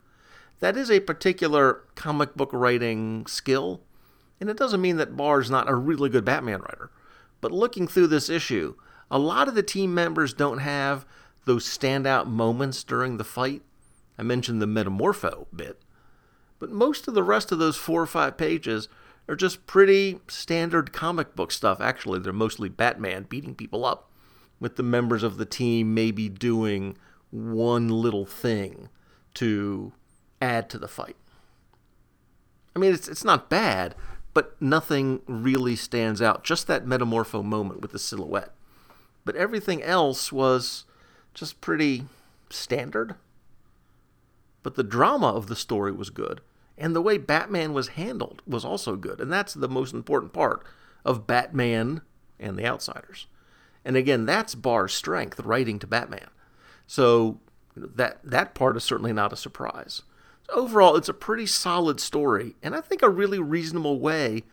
That 0.62 0.78
is 0.78 0.90
a 0.90 1.02
particular 1.02 1.84
comic 1.96 2.36
book 2.36 2.52
writing 2.54 3.26
skill, 3.28 3.82
and 4.40 4.50
it 4.50 4.58
doesn't 4.58 4.80
mean 4.80 4.98
that 4.98 5.18
Barr's 5.18 5.52
not 5.52 5.70
a 5.70 5.76
really 5.76 6.10
good 6.10 6.24
Batman 6.26 6.62
writer. 6.62 6.90
But 7.42 7.52
looking 7.52 7.88
through 7.88 8.08
this 8.08 8.30
issue, 8.30 8.76
a 9.12 9.20
lot 9.20 9.48
of 9.48 9.56
the 9.56 9.64
team 9.64 9.94
members 9.94 10.34
don't 10.34 10.60
have 10.60 11.06
those 11.46 11.66
standout 11.66 12.28
moments 12.28 12.84
during 12.84 13.18
the 13.18 13.24
fight. 13.24 13.64
I 14.18 14.24
mentioned 14.24 14.62
the 14.62 14.66
Metamorpho 14.68 15.48
bit, 15.56 15.82
but 16.60 16.72
most 16.72 17.08
of 17.08 17.14
the 17.14 17.24
rest 17.24 17.52
of 17.52 17.60
those 17.60 17.78
four 17.78 18.02
or 18.02 18.08
five 18.08 18.38
pages 18.38 18.90
are 19.28 19.36
just 19.36 19.68
pretty 19.68 20.20
standard 20.28 20.94
comic 20.94 21.36
book 21.36 21.52
stuff. 21.52 21.82
Actually, 21.82 22.20
they're 22.20 22.34
mostly 22.34 22.70
Batman 22.70 23.24
beating 23.24 23.56
people 23.56 23.86
up, 23.86 24.10
with 24.60 24.76
the 24.76 24.84
members 24.84 25.24
of 25.24 25.38
the 25.38 25.46
team 25.46 25.94
maybe 25.94 26.30
doing 26.30 26.98
one 27.30 27.90
little 27.90 28.26
thing 28.26 28.90
to 29.36 29.92
add 30.42 30.70
to 30.70 30.78
the 30.78 30.88
fight. 30.88 31.16
I 32.76 32.80
mean, 32.80 32.94
it's, 32.94 33.08
it's 33.08 33.24
not 33.24 33.50
bad, 33.50 33.96
but 34.34 34.60
nothing 34.62 35.22
really 35.28 35.76
stands 35.76 36.22
out. 36.22 36.44
Just 36.44 36.68
that 36.68 36.86
metamorpho 36.86 37.44
moment 37.44 37.82
with 37.82 37.92
the 37.92 38.00
silhouette. 38.00 38.54
But 39.26 39.36
everything 39.36 39.84
else 39.84 40.32
was 40.32 40.86
just 41.34 41.60
pretty 41.60 42.06
standard. 42.50 43.16
But 44.64 44.76
the 44.76 44.84
drama 44.84 45.28
of 45.28 45.48
the 45.48 45.56
story 45.56 45.92
was 45.92 46.10
good, 46.10 46.42
and 46.78 46.96
the 46.96 47.02
way 47.02 47.18
Batman 47.18 47.74
was 47.74 47.90
handled 47.90 48.42
was 48.46 48.64
also 48.64 48.96
good. 48.96 49.20
And 49.20 49.32
that's 49.32 49.54
the 49.54 49.68
most 49.68 49.94
important 49.94 50.34
part 50.34 50.64
of 51.04 51.28
Batman 51.28 52.02
and 52.40 52.58
the 52.58 52.66
Outsiders. 52.66 53.28
And 53.84 53.96
again, 53.96 54.26
that's 54.26 54.54
Barr's 54.54 54.94
strength, 54.94 55.40
writing 55.40 55.80
to 55.80 55.88
Batman. 55.88 56.30
So 56.86 57.40
that 57.76 58.20
that 58.24 58.54
part 58.54 58.78
is 58.78 58.84
certainly 58.84 59.14
not 59.14 59.34
a 59.34 59.38
surprise. 59.38 60.04
So 60.48 60.54
overall, 60.54 60.96
it's 60.96 61.10
a 61.10 61.14
pretty 61.14 61.46
solid 61.46 62.00
story, 62.00 62.56
and 62.62 62.76
I 62.76 62.82
think 62.82 63.02
a 63.02 63.10
really 63.10 63.40
reasonable 63.40 64.00
way 64.00 64.44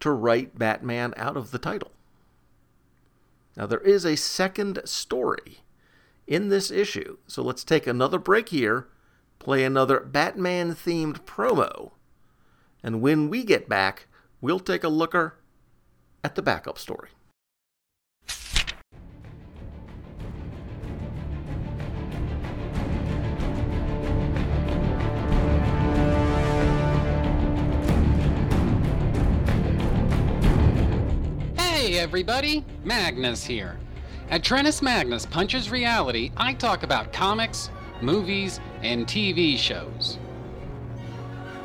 to 0.00 0.10
write 0.10 0.58
Batman 0.58 1.14
out 1.16 1.36
of 1.36 1.50
the 1.50 1.58
title. 1.58 1.92
Now 3.56 3.66
there 3.66 3.80
is 3.80 4.04
a 4.04 4.16
second 4.16 4.80
story 4.84 5.60
in 6.26 6.48
this 6.48 6.70
issue, 6.70 7.18
so 7.26 7.42
let's 7.42 7.64
take 7.64 7.86
another 7.86 8.18
break 8.18 8.50
here, 8.50 8.88
play 9.38 9.64
another 9.64 10.00
Batman 10.00 10.74
themed 10.74 11.20
promo, 11.20 11.92
and 12.82 13.00
when 13.00 13.28
we 13.28 13.44
get 13.44 13.68
back, 13.68 14.06
we'll 14.40 14.60
take 14.60 14.84
a 14.84 14.88
looker 14.88 15.38
at 16.22 16.34
the 16.34 16.42
backup 16.42 16.78
story. 16.78 17.10
Hey 31.58 31.98
everybody, 31.98 32.64
Magnus 32.84 33.44
here. 33.44 33.78
At 34.28 34.42
Trentus 34.42 34.82
Magnus 34.82 35.24
Punches 35.24 35.70
Reality, 35.70 36.32
I 36.36 36.52
talk 36.54 36.82
about 36.82 37.12
comics, 37.12 37.70
movies, 38.00 38.58
and 38.86 39.06
TV 39.06 39.58
shows. 39.58 40.18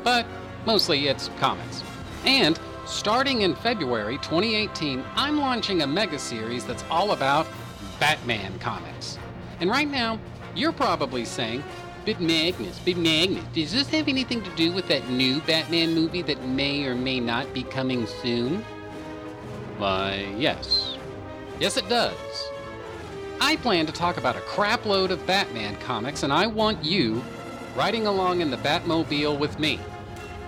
But 0.02 0.26
mostly 0.66 1.06
it's 1.08 1.30
comics. 1.38 1.82
And 2.24 2.58
starting 2.84 3.42
in 3.42 3.54
February 3.54 4.18
2018, 4.18 5.04
I'm 5.14 5.38
launching 5.38 5.82
a 5.82 5.86
mega 5.86 6.18
series 6.18 6.64
that's 6.64 6.84
all 6.90 7.12
about 7.12 7.46
Batman 8.00 8.58
comics. 8.58 9.18
And 9.60 9.70
right 9.70 9.88
now, 9.88 10.18
you're 10.54 10.72
probably 10.72 11.24
saying, 11.24 11.62
But 12.04 12.20
Magnus, 12.20 12.80
but 12.84 12.96
Magnus, 12.96 13.44
does 13.54 13.72
this 13.72 13.88
have 13.90 14.08
anything 14.08 14.42
to 14.42 14.50
do 14.56 14.72
with 14.72 14.88
that 14.88 15.08
new 15.08 15.40
Batman 15.42 15.94
movie 15.94 16.22
that 16.22 16.42
may 16.44 16.84
or 16.84 16.96
may 16.96 17.20
not 17.20 17.54
be 17.54 17.62
coming 17.62 18.06
soon? 18.06 18.64
Why, 19.78 20.34
yes. 20.36 20.96
Yes, 21.60 21.76
it 21.76 21.88
does. 21.88 22.51
I 23.44 23.56
plan 23.56 23.86
to 23.86 23.92
talk 23.92 24.18
about 24.18 24.36
a 24.36 24.40
crapload 24.42 25.10
of 25.10 25.26
Batman 25.26 25.74
comics, 25.80 26.22
and 26.22 26.32
I 26.32 26.46
want 26.46 26.84
you 26.84 27.20
riding 27.74 28.06
along 28.06 28.40
in 28.40 28.52
the 28.52 28.56
Batmobile 28.58 29.36
with 29.36 29.58
me. 29.58 29.80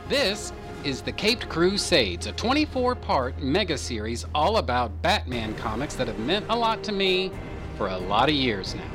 This 0.08 0.52
is 0.84 1.02
The 1.02 1.10
Caped 1.10 1.48
Crusades, 1.48 2.28
a 2.28 2.32
24 2.32 2.94
part 2.94 3.42
mega 3.42 3.76
series 3.76 4.24
all 4.32 4.58
about 4.58 5.02
Batman 5.02 5.56
comics 5.56 5.96
that 5.96 6.06
have 6.06 6.20
meant 6.20 6.46
a 6.48 6.56
lot 6.56 6.84
to 6.84 6.92
me 6.92 7.32
for 7.76 7.88
a 7.88 7.98
lot 7.98 8.28
of 8.28 8.36
years 8.36 8.76
now. 8.76 8.92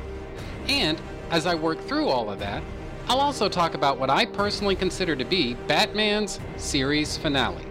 And 0.66 0.98
as 1.28 1.44
I 1.44 1.54
work 1.54 1.78
through 1.78 2.08
all 2.08 2.30
of 2.30 2.38
that, 2.38 2.62
I'll 3.06 3.20
also 3.20 3.50
talk 3.50 3.74
about 3.74 4.00
what 4.00 4.08
I 4.08 4.24
personally 4.24 4.76
consider 4.76 5.14
to 5.14 5.26
be 5.26 5.56
Batman's 5.66 6.40
series 6.56 7.18
finale. 7.18 7.66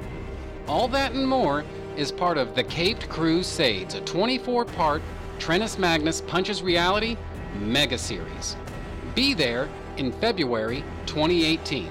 All 0.67 0.87
that 0.89 1.13
and 1.13 1.27
more 1.27 1.65
is 1.97 2.11
part 2.11 2.37
of 2.37 2.53
The 2.53 2.65
Caped 2.65 3.09
Crusades, 3.09 3.95
a 3.95 4.01
24 4.01 4.65
part 4.65 5.01
Trentus 5.39 5.79
Magnus 5.79 6.21
Punches 6.21 6.61
Reality 6.61 7.17
mega 7.55 7.97
series. 7.97 8.55
Be 9.15 9.33
there 9.33 9.69
in 9.97 10.11
February 10.11 10.83
2018. 11.05 11.89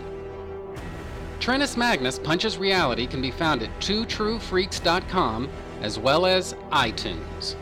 Trentus 1.41 1.77
Magnus 1.77 2.19
Punches 2.19 2.59
Reality 2.59 3.07
can 3.07 3.23
be 3.23 3.31
found 3.31 3.63
at 3.63 3.71
twotruefreaks.com 3.81 5.49
as 5.81 5.99
well 5.99 6.27
as 6.27 6.55
iTunes. 6.71 7.57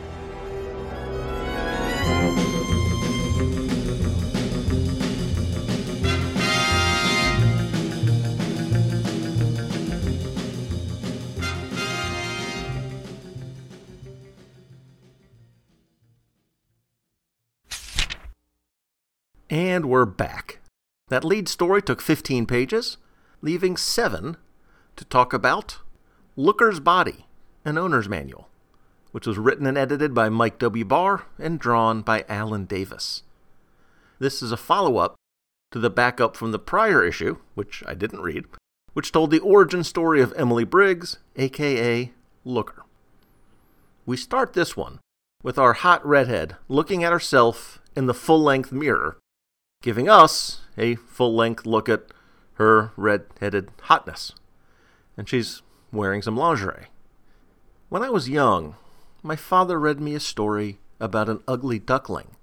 And 19.49 19.85
we're 19.85 20.05
back. 20.05 20.59
That 21.07 21.23
lead 21.23 21.47
story 21.47 21.81
took 21.81 22.01
15 22.01 22.45
pages, 22.45 22.97
leaving 23.41 23.77
seven 23.77 24.35
to 24.97 25.05
talk 25.05 25.31
about 25.31 25.77
Looker's 26.35 26.81
Body, 26.81 27.27
an 27.63 27.77
owner's 27.77 28.09
manual, 28.09 28.49
which 29.13 29.25
was 29.25 29.37
written 29.37 29.65
and 29.65 29.77
edited 29.77 30.13
by 30.13 30.27
Mike 30.27 30.59
W. 30.59 30.83
Barr 30.83 31.27
and 31.39 31.59
drawn 31.59 32.01
by 32.01 32.25
Alan 32.27 32.65
Davis. 32.65 33.23
This 34.19 34.41
is 34.41 34.51
a 34.51 34.57
follow 34.57 34.97
up 34.97 35.15
to 35.71 35.79
the 35.79 35.89
backup 35.89 36.35
from 36.35 36.51
the 36.51 36.59
prior 36.59 37.01
issue, 37.01 37.37
which 37.55 37.81
I 37.87 37.93
didn't 37.93 38.23
read, 38.23 38.43
which 38.91 39.13
told 39.13 39.31
the 39.31 39.39
origin 39.39 39.85
story 39.85 40.21
of 40.21 40.33
Emily 40.35 40.65
Briggs, 40.65 41.19
aka 41.37 42.11
Looker. 42.43 42.83
We 44.05 44.17
start 44.17 44.51
this 44.51 44.75
one 44.75 44.99
with 45.41 45.57
our 45.57 45.71
hot 45.71 46.05
redhead 46.05 46.57
looking 46.67 47.01
at 47.05 47.13
herself 47.13 47.79
in 47.95 48.07
the 48.07 48.13
full 48.13 48.43
length 48.43 48.73
mirror 48.73 49.17
giving 49.81 50.09
us 50.09 50.61
a 50.77 50.95
full 50.95 51.35
length 51.35 51.65
look 51.65 51.87
at 51.87 52.05
her 52.53 52.91
red 52.97 53.25
headed 53.39 53.69
hotness. 53.83 54.33
And 55.15 55.29
she's 55.29 55.61
wearing 55.91 56.21
some 56.21 56.37
lingerie. 56.37 56.87
When 57.89 58.03
I 58.03 58.09
was 58.09 58.29
young, 58.29 58.75
my 59.23 59.35
father 59.35 59.79
read 59.79 59.99
me 59.99 60.15
a 60.15 60.19
story 60.19 60.79
about 60.99 61.29
an 61.29 61.41
ugly 61.47 61.79
duckling 61.79 62.35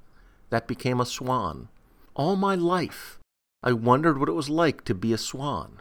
that 0.51 0.69
became 0.69 1.01
a 1.01 1.07
swan. 1.07 1.69
All 2.15 2.37
my 2.37 2.55
life, 2.55 3.19
I 3.63 3.73
wondered 3.73 4.19
what 4.19 4.29
it 4.29 4.33
was 4.33 4.49
like 4.49 4.85
to 4.85 4.95
be 4.95 5.13
a 5.13 5.19
swan. 5.19 5.81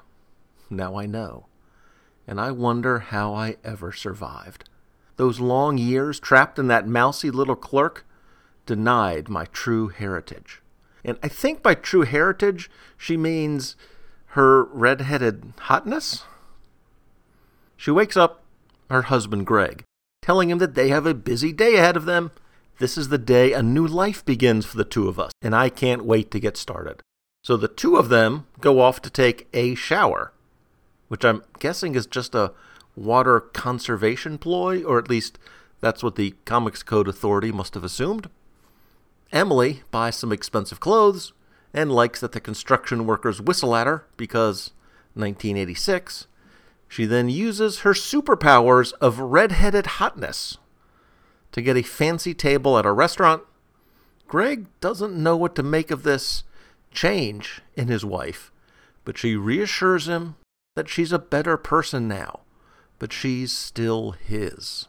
Now 0.69 0.95
I 0.95 1.05
know. 1.05 1.45
And 2.27 2.39
I 2.39 2.51
wonder 2.51 2.99
how 2.99 3.33
I 3.33 3.57
ever 3.63 3.91
survived. 3.91 4.69
Those 5.17 5.39
long 5.39 5.77
years 5.77 6.19
trapped 6.19 6.57
in 6.57 6.67
that 6.67 6.87
mousy 6.87 7.29
little 7.29 7.55
clerk 7.55 8.05
denied 8.65 9.29
my 9.29 9.45
true 9.45 9.89
heritage. 9.89 10.62
And 11.05 11.17
I 11.21 11.27
think 11.27 11.61
by 11.61 11.75
true 11.75 12.03
heritage, 12.03 12.69
she 12.97 13.17
means 13.17 13.75
her 14.27 14.63
red-headed 14.63 15.53
hotness. 15.59 16.23
She 17.75 17.91
wakes 17.91 18.15
up 18.15 18.43
her 18.89 19.03
husband, 19.03 19.45
Greg, 19.45 19.83
telling 20.21 20.49
him 20.49 20.59
that 20.59 20.75
they 20.75 20.89
have 20.89 21.05
a 21.05 21.13
busy 21.13 21.51
day 21.51 21.75
ahead 21.75 21.97
of 21.97 22.05
them. 22.05 22.31
This 22.79 22.97
is 22.97 23.09
the 23.09 23.17
day 23.17 23.53
a 23.53 23.61
new 23.61 23.85
life 23.85 24.23
begins 24.23 24.65
for 24.65 24.77
the 24.77 24.83
two 24.85 25.07
of 25.07 25.19
us, 25.19 25.31
and 25.41 25.55
I 25.55 25.69
can't 25.69 26.05
wait 26.05 26.31
to 26.31 26.39
get 26.39 26.57
started. 26.57 27.01
So 27.43 27.57
the 27.57 27.67
two 27.67 27.97
of 27.97 28.09
them 28.09 28.47
go 28.61 28.79
off 28.79 29.01
to 29.01 29.09
take 29.09 29.47
a 29.53 29.75
shower, 29.75 30.31
which 31.09 31.25
I'm 31.25 31.43
guessing 31.59 31.95
is 31.95 32.07
just 32.07 32.33
a 32.33 32.53
water 32.95 33.39
conservation 33.39 34.37
ploy, 34.37 34.83
or 34.83 34.97
at 34.97 35.09
least 35.09 35.37
that's 35.81 36.01
what 36.01 36.15
the 36.15 36.35
Comics 36.45 36.81
Code 36.81 37.07
Authority 37.07 37.51
must 37.51 37.73
have 37.73 37.83
assumed. 37.83 38.29
Emily 39.34 39.82
buys 39.91 40.15
some 40.15 40.32
expensive 40.32 40.80
clothes 40.80 41.34
and 41.74 41.91
likes 41.91 42.22
that 42.22 42.32
the 42.32 42.39
construction 42.39 43.06
workers 43.06 43.41
whistle 43.41 43.76
at 43.76 43.88
her 43.88 44.06
because 44.15 44.72
1986. 45.15 46.28
She 46.88 47.06
then 47.06 47.28
uses 47.28 47.80
her 47.80 47.93
superpowers 47.93 48.93
of 49.02 49.19
red-headed 49.19 49.88
hotness 49.98 50.60
to 51.52 51.62
get 51.62 51.78
a 51.78 51.84
fancy 51.84 52.34
table 52.34 52.78
at 52.78 52.86
a 52.86 52.91
restaurant, 52.91 53.43
Greg 54.28 54.65
doesn't 54.80 55.15
know 55.15 55.38
what 55.38 55.56
to 55.56 55.63
make 55.63 55.91
of 55.91 56.04
this 56.04 56.43
change 56.91 57.62
in 57.76 57.88
his 57.88 58.04
wife, 58.04 58.52
but 59.06 59.17
she 59.17 59.36
reassures 59.36 60.08
him 60.08 60.36
that 60.76 60.89
she's 60.89 61.12
a 61.12 61.19
better 61.19 61.56
person 61.56 62.08
now, 62.08 62.41
but 62.98 63.13
she's 63.13 63.52
still 63.52 64.12
his. 64.12 64.88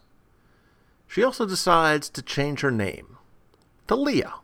She 1.06 1.22
also 1.22 1.46
decides 1.46 2.08
to 2.10 2.22
change 2.22 2.60
her 2.60 2.70
name 2.70 3.13
to 3.88 3.94
Leah. 3.94 4.34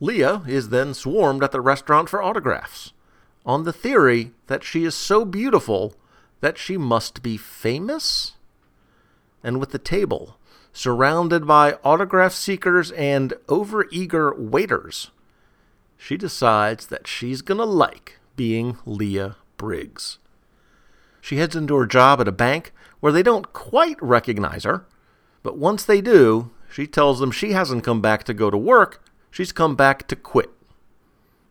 Leah 0.00 0.42
is 0.46 0.70
then 0.70 0.94
swarmed 0.94 1.42
at 1.44 1.52
the 1.52 1.60
restaurant 1.60 2.08
for 2.08 2.22
autographs, 2.22 2.92
on 3.46 3.64
the 3.64 3.72
theory 3.72 4.32
that 4.46 4.64
she 4.64 4.84
is 4.84 4.94
so 4.94 5.24
beautiful 5.24 5.94
that 6.40 6.58
she 6.58 6.76
must 6.76 7.22
be 7.22 7.36
famous? 7.36 8.32
And 9.42 9.58
with 9.58 9.70
the 9.70 9.78
table 9.78 10.36
surrounded 10.72 11.46
by 11.46 11.78
autograph 11.84 12.32
seekers 12.32 12.90
and 12.92 13.34
overeager 13.46 14.36
waiters, 14.38 15.10
she 15.96 16.16
decides 16.16 16.86
that 16.86 17.06
she's 17.06 17.42
gonna 17.42 17.64
like 17.64 18.18
being 18.36 18.78
Leah 18.84 19.36
Briggs. 19.56 20.18
She 21.20 21.36
heads 21.36 21.54
into 21.54 21.76
her 21.76 21.86
job 21.86 22.20
at 22.20 22.28
a 22.28 22.32
bank 22.32 22.72
where 23.00 23.12
they 23.12 23.22
don't 23.22 23.52
quite 23.52 24.02
recognize 24.02 24.64
her, 24.64 24.84
but 25.42 25.58
once 25.58 25.84
they 25.84 26.00
do, 26.00 26.50
she 26.72 26.86
tells 26.86 27.20
them 27.20 27.30
she 27.30 27.52
hasn't 27.52 27.84
come 27.84 28.00
back 28.00 28.24
to 28.24 28.32
go 28.32 28.50
to 28.50 28.56
work, 28.56 29.04
she's 29.30 29.52
come 29.52 29.76
back 29.76 30.08
to 30.08 30.16
quit. 30.16 30.50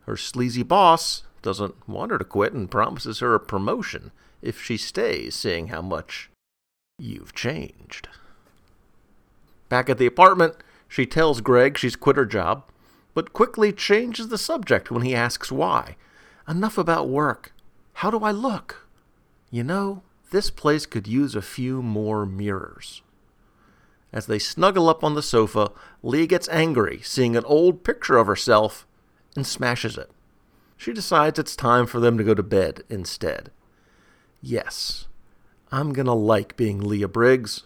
Her 0.08 0.18
sleazy 0.18 0.64
boss 0.64 1.24
doesn't 1.44 1.88
want 1.88 2.12
her 2.12 2.18
to 2.18 2.26
quit 2.26 2.54
and 2.54 2.70
promises 2.70 3.20
her 3.20 3.36
a 3.36 3.40
promotion 3.40 4.12
if 4.42 4.62
she 4.62 4.78
stays, 4.78 5.36
seeing 5.36 5.68
how 5.68 5.82
much 5.82 6.32
you've 6.98 7.36
changed. 7.36 8.08
Back 9.70 9.90
at 9.90 10.00
the 10.00 10.08
apartment, 10.08 10.56
she 10.88 11.06
tells 11.06 11.40
Greg 11.40 11.78
she's 11.78 11.96
quit 11.96 12.18
her 12.18 12.26
job, 12.26 12.64
but 13.14 13.32
quickly 13.32 13.72
changes 13.72 14.30
the 14.30 14.38
subject 14.38 14.90
when 14.90 15.04
he 15.04 15.16
asks 15.16 15.52
why. 15.52 15.96
Enough 16.48 16.78
about 16.78 17.10
work. 17.10 17.54
How 17.94 18.10
do 18.10 18.20
I 18.20 18.32
look? 18.32 18.88
You 19.52 19.64
know, 19.64 20.02
this 20.32 20.50
place 20.50 20.88
could 20.88 21.08
use 21.08 21.36
a 21.36 21.42
few 21.42 21.84
more 21.84 22.26
mirrors. 22.26 23.04
As 24.13 24.26
they 24.26 24.39
snuggle 24.39 24.89
up 24.89 25.04
on 25.04 25.15
the 25.15 25.21
sofa, 25.21 25.71
Leah 26.04 26.28
gets 26.28 26.50
angry, 26.50 27.00
seeing 27.04 27.36
an 27.36 27.45
old 27.45 27.84
picture 27.84 28.17
of 28.17 28.28
herself, 28.28 28.86
and 29.36 29.47
smashes 29.47 29.97
it. 29.97 30.12
She 30.76 30.93
decides 30.93 31.39
it's 31.39 31.56
time 31.56 31.86
for 31.88 32.00
them 32.00 32.17
to 32.17 32.24
go 32.24 32.34
to 32.34 32.43
bed 32.43 32.84
instead. 32.89 33.52
Yes, 34.41 35.08
I'm 35.71 35.93
gonna 35.93 36.15
like 36.15 36.58
being 36.58 36.82
Leah 36.82 37.08
Briggs, 37.08 37.63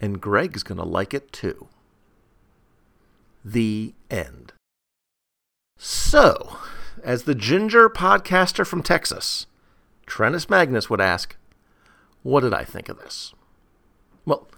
and 0.00 0.20
Greg's 0.20 0.62
gonna 0.62 0.84
like 0.84 1.14
it 1.14 1.32
too. 1.32 1.68
The 3.44 3.94
end. 4.10 4.52
So, 5.76 6.56
as 7.04 7.22
the 7.22 7.34
ginger 7.34 7.88
podcaster 7.88 8.66
from 8.66 8.82
Texas, 8.82 9.46
Trentus 10.06 10.50
Magnus 10.50 10.90
would 10.90 11.00
ask, 11.00 11.36
What 12.22 12.40
did 12.40 12.52
I 12.52 12.64
think 12.64 12.88
of 12.88 12.98
this? 12.98 13.34
Well, 14.24 14.48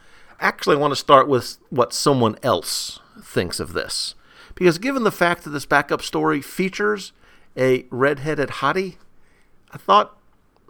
actually, 0.42 0.76
want 0.76 0.92
to 0.92 0.96
start 0.96 1.28
with 1.28 1.58
what 1.70 1.94
someone 1.94 2.36
else 2.42 3.00
thinks 3.22 3.60
of 3.60 3.72
this. 3.72 4.14
Because 4.54 4.78
given 4.78 5.04
the 5.04 5.10
fact 5.10 5.44
that 5.44 5.50
this 5.50 5.64
backup 5.64 6.02
story 6.02 6.42
features 6.42 7.12
a 7.56 7.86
red-headed 7.90 8.48
hottie, 8.48 8.96
I 9.70 9.78
thought 9.78 10.18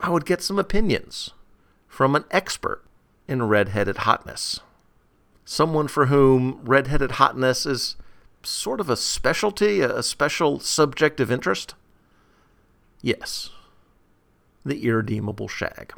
I 0.00 0.10
would 0.10 0.26
get 0.26 0.42
some 0.42 0.58
opinions 0.58 1.30
from 1.88 2.14
an 2.14 2.24
expert 2.30 2.84
in 3.26 3.42
red-headed 3.42 3.98
hotness. 3.98 4.60
Someone 5.44 5.88
for 5.88 6.06
whom 6.06 6.60
red-headed 6.62 7.12
hotness 7.12 7.66
is 7.66 7.96
sort 8.42 8.80
of 8.80 8.88
a 8.88 8.96
specialty, 8.96 9.80
a 9.80 10.02
special 10.02 10.60
subject 10.60 11.20
of 11.20 11.30
interest. 11.30 11.74
Yes, 13.00 13.50
the 14.64 14.84
irredeemable 14.84 15.48
Shag. 15.48 15.92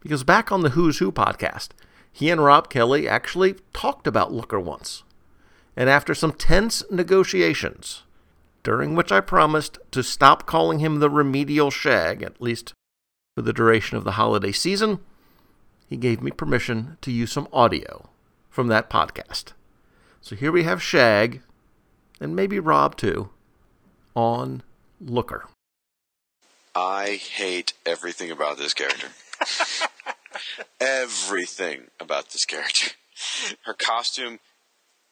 Because 0.00 0.24
back 0.24 0.50
on 0.50 0.62
the 0.62 0.70
Who's 0.70 0.98
Who 0.98 1.12
podcast, 1.12 1.68
he 2.14 2.30
and 2.30 2.44
Rob 2.44 2.70
Kelly 2.70 3.08
actually 3.08 3.56
talked 3.72 4.06
about 4.06 4.32
Looker 4.32 4.60
once. 4.60 5.02
And 5.76 5.90
after 5.90 6.14
some 6.14 6.30
tense 6.30 6.84
negotiations, 6.88 8.04
during 8.62 8.94
which 8.94 9.10
I 9.10 9.20
promised 9.20 9.80
to 9.90 10.04
stop 10.04 10.46
calling 10.46 10.78
him 10.78 11.00
the 11.00 11.10
remedial 11.10 11.72
Shag, 11.72 12.22
at 12.22 12.40
least 12.40 12.72
for 13.34 13.42
the 13.42 13.52
duration 13.52 13.96
of 13.96 14.04
the 14.04 14.12
holiday 14.12 14.52
season, 14.52 15.00
he 15.88 15.96
gave 15.96 16.22
me 16.22 16.30
permission 16.30 16.98
to 17.00 17.10
use 17.10 17.32
some 17.32 17.48
audio 17.52 18.08
from 18.48 18.68
that 18.68 18.88
podcast. 18.88 19.46
So 20.20 20.36
here 20.36 20.52
we 20.52 20.62
have 20.62 20.80
Shag, 20.80 21.42
and 22.20 22.36
maybe 22.36 22.60
Rob 22.60 22.96
too, 22.96 23.30
on 24.14 24.62
Looker. 25.00 25.48
I 26.76 27.16
hate 27.16 27.72
everything 27.84 28.30
about 28.30 28.56
this 28.56 28.72
character. 28.72 29.08
everything 30.80 31.90
about 32.00 32.30
this 32.30 32.44
character. 32.44 32.92
Her 33.64 33.74
costume 33.74 34.40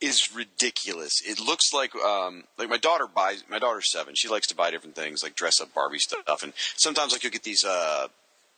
is 0.00 0.34
ridiculous. 0.34 1.22
It 1.24 1.38
looks 1.38 1.72
like 1.72 1.94
um, 1.94 2.44
like 2.58 2.68
my 2.68 2.76
daughter 2.76 3.06
buys. 3.06 3.44
My 3.48 3.58
daughter's 3.58 3.90
seven. 3.90 4.14
She 4.16 4.28
likes 4.28 4.48
to 4.48 4.56
buy 4.56 4.70
different 4.70 4.96
things 4.96 5.22
like 5.22 5.36
dress 5.36 5.60
up 5.60 5.72
Barbie 5.72 5.98
stuff, 5.98 6.42
and 6.42 6.52
sometimes 6.76 7.12
like 7.12 7.22
you'll 7.22 7.32
get 7.32 7.44
these 7.44 7.64
uh, 7.64 8.08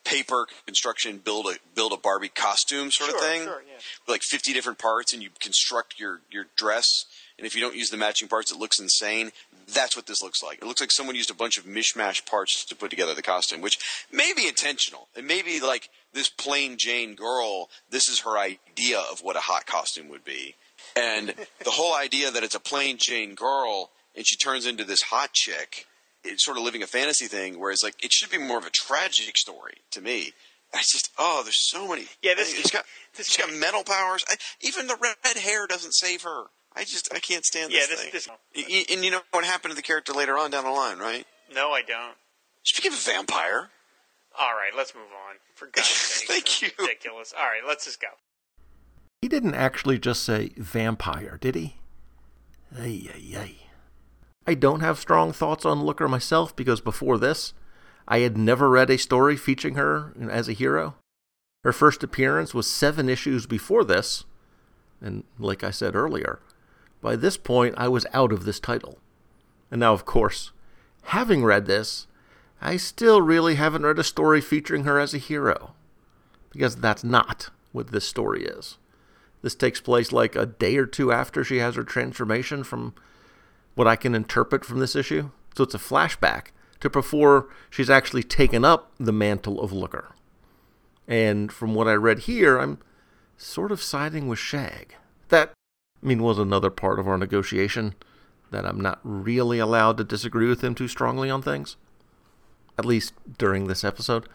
paper 0.04 0.46
construction 0.66 1.18
build 1.18 1.46
a 1.46 1.54
build 1.74 1.92
a 1.92 1.96
Barbie 1.96 2.28
costume 2.28 2.90
sort 2.90 3.10
Sure, 3.10 3.18
of 3.18 3.24
thing, 3.24 3.42
sure, 3.42 3.62
yeah. 3.66 3.78
like 4.06 4.22
fifty 4.22 4.52
different 4.52 4.78
parts, 4.78 5.12
and 5.12 5.22
you 5.22 5.30
construct 5.40 5.98
your 5.98 6.20
your 6.30 6.46
dress. 6.56 7.06
And 7.36 7.46
if 7.46 7.56
you 7.56 7.60
don't 7.60 7.74
use 7.74 7.90
the 7.90 7.96
matching 7.96 8.28
parts, 8.28 8.52
it 8.52 8.58
looks 8.58 8.78
insane. 8.78 9.32
That's 9.66 9.96
what 9.96 10.06
this 10.06 10.22
looks 10.22 10.40
like. 10.42 10.58
It 10.58 10.66
looks 10.66 10.80
like 10.80 10.92
someone 10.92 11.16
used 11.16 11.32
a 11.32 11.34
bunch 11.34 11.58
of 11.58 11.64
mishmash 11.64 12.24
parts 12.26 12.64
to 12.66 12.76
put 12.76 12.90
together 12.90 13.12
the 13.12 13.22
costume, 13.22 13.60
which 13.60 13.78
may 14.12 14.32
be 14.36 14.46
intentional. 14.46 15.08
It 15.16 15.24
may 15.24 15.42
be 15.42 15.60
like 15.60 15.88
this 16.12 16.28
plain 16.28 16.76
Jane 16.78 17.16
girl. 17.16 17.70
This 17.90 18.08
is 18.08 18.20
her 18.20 18.38
idea 18.38 19.00
of 19.10 19.20
what 19.20 19.34
a 19.36 19.40
hot 19.40 19.66
costume 19.66 20.08
would 20.10 20.24
be. 20.24 20.54
And 20.94 21.34
the 21.64 21.70
whole 21.70 21.94
idea 21.94 22.30
that 22.30 22.44
it's 22.44 22.54
a 22.54 22.60
plain 22.60 22.98
Jane 22.98 23.34
girl 23.34 23.90
and 24.14 24.24
she 24.24 24.36
turns 24.36 24.64
into 24.64 24.84
this 24.84 25.02
hot 25.02 25.32
chick, 25.32 25.86
it's 26.24 26.44
sort 26.44 26.56
of 26.56 26.62
living 26.64 26.82
a 26.82 26.86
fantasy 26.86 27.26
thing, 27.26 27.58
whereas 27.60 27.82
like 27.82 28.02
it 28.04 28.12
should 28.12 28.30
be 28.30 28.38
more 28.38 28.58
of 28.58 28.64
a 28.66 28.70
tragic 28.70 29.36
story 29.36 29.74
to 29.92 30.00
me. 30.00 30.32
I 30.74 30.78
just 30.78 31.10
oh, 31.18 31.42
there's 31.44 31.68
so 31.70 31.88
many. 31.88 32.06
Yeah, 32.22 32.34
this- 32.34 32.58
it's 32.58 32.70
got 32.70 32.84
this- 33.16 33.28
she's 33.28 33.36
got 33.44 33.52
mental 33.54 33.84
powers. 33.84 34.24
I, 34.28 34.36
even 34.60 34.86
the 34.86 34.96
red 35.00 35.36
hair 35.38 35.66
doesn't 35.66 35.92
save 35.92 36.22
her. 36.22 36.44
I 36.76 36.82
just 36.84 37.12
I 37.14 37.20
can't 37.20 37.44
stand 37.44 37.72
Yeah, 37.72 37.80
this, 37.88 37.90
this- 37.90 38.00
thing. 38.00 38.10
this- 38.12 38.28
Y- 38.56 38.64
y- 38.68 38.84
and 38.94 39.04
you 39.04 39.10
know 39.12 39.20
what 39.30 39.44
happened 39.44 39.70
to 39.72 39.76
the 39.76 39.82
character 39.82 40.12
later 40.12 40.36
on 40.36 40.50
down 40.50 40.64
the 40.64 40.70
line, 40.70 40.98
right? 40.98 41.26
No, 41.54 41.70
I 41.72 41.82
don't. 41.82 42.16
She 42.64 42.76
became 42.76 42.92
a 42.92 42.96
vampire. 42.96 43.70
All 44.36 44.52
right, 44.54 44.72
let's 44.76 44.94
move 44.94 45.04
on. 45.28 45.36
For 45.54 45.66
God's 45.66 45.86
sake. 45.86 46.28
Thank 46.28 46.62
you. 46.62 46.70
Ridiculous. 46.78 47.32
All 47.38 47.44
right, 47.44 47.62
let's 47.66 47.84
just 47.84 48.00
go. 48.00 48.08
He 49.22 49.28
didn't 49.28 49.54
actually 49.54 49.98
just 49.98 50.24
say 50.24 50.50
vampire, 50.56 51.38
did 51.40 51.54
he? 51.54 51.76
Ay, 52.76 53.08
ay, 53.14 53.36
ay. 53.38 53.54
I 54.46 54.54
don't 54.54 54.80
have 54.80 54.98
strong 54.98 55.32
thoughts 55.32 55.64
on 55.64 55.84
Looker 55.84 56.08
myself 56.08 56.54
because 56.54 56.80
before 56.80 57.18
this, 57.18 57.54
I 58.06 58.18
had 58.18 58.36
never 58.36 58.68
read 58.68 58.90
a 58.90 58.98
story 58.98 59.36
featuring 59.36 59.76
her 59.76 60.12
as 60.30 60.48
a 60.48 60.52
hero. 60.52 60.96
Her 61.62 61.72
first 61.72 62.02
appearance 62.02 62.52
was 62.52 62.66
seven 62.66 63.08
issues 63.08 63.46
before 63.46 63.84
this, 63.84 64.24
and 65.00 65.24
like 65.38 65.64
I 65.64 65.70
said 65.70 65.94
earlier, 65.94 66.40
by 67.00 67.16
this 67.16 67.38
point 67.38 67.74
I 67.78 67.88
was 67.88 68.06
out 68.12 68.32
of 68.32 68.44
this 68.44 68.60
title. 68.60 68.98
And 69.70 69.80
now, 69.80 69.94
of 69.94 70.04
course, 70.04 70.52
having 71.04 71.42
read 71.42 71.66
this, 71.66 72.06
I 72.60 72.76
still 72.76 73.22
really 73.22 73.54
haven't 73.54 73.84
read 73.84 73.98
a 73.98 74.04
story 74.04 74.40
featuring 74.42 74.84
her 74.84 75.00
as 75.00 75.14
a 75.14 75.18
hero. 75.18 75.74
Because 76.50 76.76
that's 76.76 77.02
not 77.02 77.50
what 77.72 77.90
this 77.90 78.06
story 78.06 78.44
is. 78.44 78.78
This 79.42 79.54
takes 79.54 79.80
place 79.80 80.12
like 80.12 80.36
a 80.36 80.46
day 80.46 80.76
or 80.76 80.86
two 80.86 81.12
after 81.12 81.42
she 81.42 81.58
has 81.58 81.74
her 81.74 81.82
transformation 81.82 82.62
from 82.62 82.94
what 83.74 83.88
I 83.88 83.96
can 83.96 84.14
interpret 84.14 84.64
from 84.64 84.80
this 84.80 84.96
issue. 84.96 85.30
So 85.56 85.64
it's 85.64 85.74
a 85.74 85.78
flashback 85.78 86.46
to 86.80 86.90
before 86.90 87.48
she's 87.70 87.90
actually 87.90 88.22
taken 88.22 88.64
up 88.64 88.92
the 88.98 89.12
mantle 89.12 89.60
of 89.60 89.72
Looker. 89.72 90.14
And 91.06 91.52
from 91.52 91.74
what 91.74 91.88
I 91.88 91.94
read 91.94 92.20
here, 92.20 92.58
I'm 92.58 92.78
sort 93.36 93.72
of 93.72 93.82
siding 93.82 94.28
with 94.28 94.38
Shag. 94.38 94.94
That, 95.28 95.52
I 96.02 96.06
mean, 96.06 96.22
was 96.22 96.38
another 96.38 96.70
part 96.70 96.98
of 96.98 97.08
our 97.08 97.18
negotiation 97.18 97.94
that 98.50 98.64
I'm 98.64 98.80
not 98.80 99.00
really 99.02 99.58
allowed 99.58 99.96
to 99.98 100.04
disagree 100.04 100.48
with 100.48 100.62
him 100.62 100.74
too 100.74 100.88
strongly 100.88 101.30
on 101.30 101.42
things. 101.42 101.76
At 102.78 102.84
least 102.84 103.14
during 103.38 103.66
this 103.66 103.84
episode. 103.84 104.28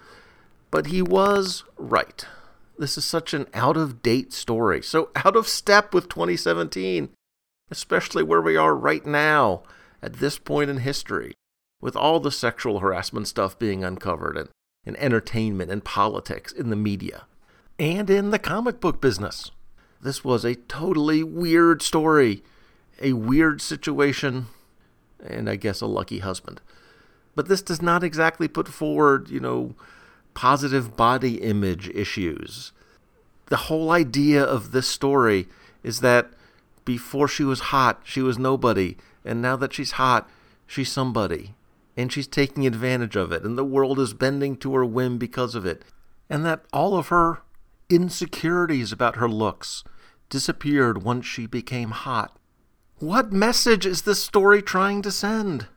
But 0.71 0.87
he 0.87 1.01
was 1.01 1.63
right. 1.77 2.25
This 2.77 2.97
is 2.97 3.05
such 3.05 3.33
an 3.33 3.47
out 3.53 3.75
of 3.75 4.01
date 4.01 4.31
story, 4.31 4.81
so 4.81 5.09
out 5.15 5.35
of 5.35 5.47
step 5.47 5.93
with 5.93 6.07
2017, 6.07 7.09
especially 7.71 8.23
where 8.23 8.41
we 8.41 8.55
are 8.55 8.75
right 8.75 9.05
now 9.05 9.63
at 10.01 10.13
this 10.13 10.37
point 10.37 10.69
in 10.69 10.77
history, 10.77 11.33
with 11.81 11.95
all 11.95 12.19
the 12.19 12.31
sexual 12.31 12.79
harassment 12.79 13.27
stuff 13.27 13.57
being 13.57 13.83
uncovered 13.83 14.37
and, 14.37 14.49
and 14.85 14.97
entertainment 14.97 15.71
and 15.71 15.83
politics 15.83 16.51
in 16.51 16.69
the 16.69 16.75
media 16.75 17.25
and 17.77 18.09
in 18.09 18.31
the 18.31 18.39
comic 18.39 18.79
book 18.79 18.99
business. 18.99 19.51
This 20.01 20.23
was 20.23 20.43
a 20.45 20.55
totally 20.55 21.23
weird 21.23 21.81
story, 21.81 22.43
a 23.01 23.13
weird 23.13 23.61
situation, 23.61 24.47
and 25.25 25.49
I 25.49 25.55
guess 25.55 25.81
a 25.81 25.85
lucky 25.87 26.19
husband. 26.19 26.61
But 27.35 27.47
this 27.47 27.61
does 27.61 27.81
not 27.81 28.03
exactly 28.03 28.47
put 28.47 28.67
forward, 28.67 29.29
you 29.29 29.39
know, 29.39 29.75
positive 30.33 30.95
body 30.95 31.41
image 31.41 31.89
issues. 31.89 32.71
The 33.47 33.57
whole 33.57 33.91
idea 33.91 34.43
of 34.43 34.71
this 34.71 34.87
story 34.87 35.47
is 35.83 36.01
that 36.01 36.31
before 36.89 37.27
she 37.27 37.43
was 37.43 37.69
hot, 37.69 38.01
she 38.03 38.19
was 38.19 38.39
nobody, 38.39 38.97
and 39.23 39.39
now 39.39 39.55
that 39.55 39.71
she's 39.71 39.91
hot, 39.91 40.27
she's 40.65 40.91
somebody. 40.91 41.53
And 41.95 42.11
she's 42.11 42.25
taking 42.25 42.65
advantage 42.65 43.15
of 43.15 43.31
it, 43.31 43.43
and 43.43 43.55
the 43.55 43.63
world 43.63 43.99
is 43.99 44.15
bending 44.15 44.57
to 44.57 44.73
her 44.73 44.83
whim 44.83 45.19
because 45.19 45.53
of 45.53 45.67
it. 45.67 45.85
And 46.31 46.43
that 46.47 46.65
all 46.73 46.97
of 46.97 47.09
her 47.09 47.43
insecurities 47.91 48.91
about 48.91 49.17
her 49.17 49.29
looks 49.29 49.83
disappeared 50.29 51.03
once 51.03 51.27
she 51.27 51.45
became 51.45 51.91
hot. 51.91 52.35
What 52.97 53.31
message 53.31 53.85
is 53.85 54.01
this 54.01 54.23
story 54.23 54.63
trying 54.63 55.03
to 55.03 55.11
send? 55.11 55.67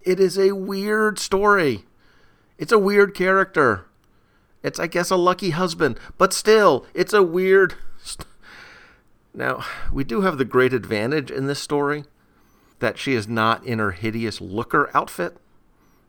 It 0.00 0.18
is 0.18 0.38
a 0.38 0.52
weird 0.52 1.18
story. 1.18 1.84
It's 2.56 2.72
a 2.72 2.78
weird 2.78 3.14
character. 3.14 3.84
It's, 4.62 4.80
I 4.80 4.86
guess, 4.86 5.10
a 5.10 5.16
lucky 5.16 5.50
husband, 5.50 6.00
but 6.16 6.32
still, 6.32 6.86
it's 6.94 7.12
a 7.12 7.22
weird. 7.22 7.74
Now, 9.32 9.64
we 9.92 10.04
do 10.04 10.22
have 10.22 10.38
the 10.38 10.44
great 10.44 10.72
advantage 10.72 11.30
in 11.30 11.46
this 11.46 11.60
story 11.60 12.04
that 12.80 12.98
she 12.98 13.14
is 13.14 13.28
not 13.28 13.64
in 13.64 13.78
her 13.78 13.92
hideous 13.92 14.40
looker 14.40 14.90
outfit, 14.94 15.36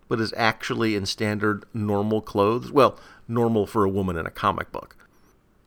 but 0.07 0.19
is 0.19 0.33
actually 0.35 0.95
in 0.95 1.05
standard 1.05 1.65
normal 1.73 2.21
clothes. 2.21 2.71
Well, 2.71 2.99
normal 3.27 3.65
for 3.65 3.83
a 3.83 3.89
woman 3.89 4.17
in 4.17 4.25
a 4.25 4.31
comic 4.31 4.71
book. 4.71 4.95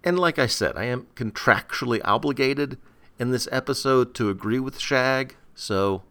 And 0.03 0.19
like 0.19 0.39
I 0.39 0.47
said, 0.47 0.77
I 0.77 0.85
am 0.85 1.07
contractually 1.15 2.01
obligated 2.05 2.79
in 3.19 3.31
this 3.31 3.49
episode 3.53 4.15
to 4.15 4.31
agree 4.31 4.59
with 4.59 4.79
Shag, 4.79 5.37
so. 5.55 6.03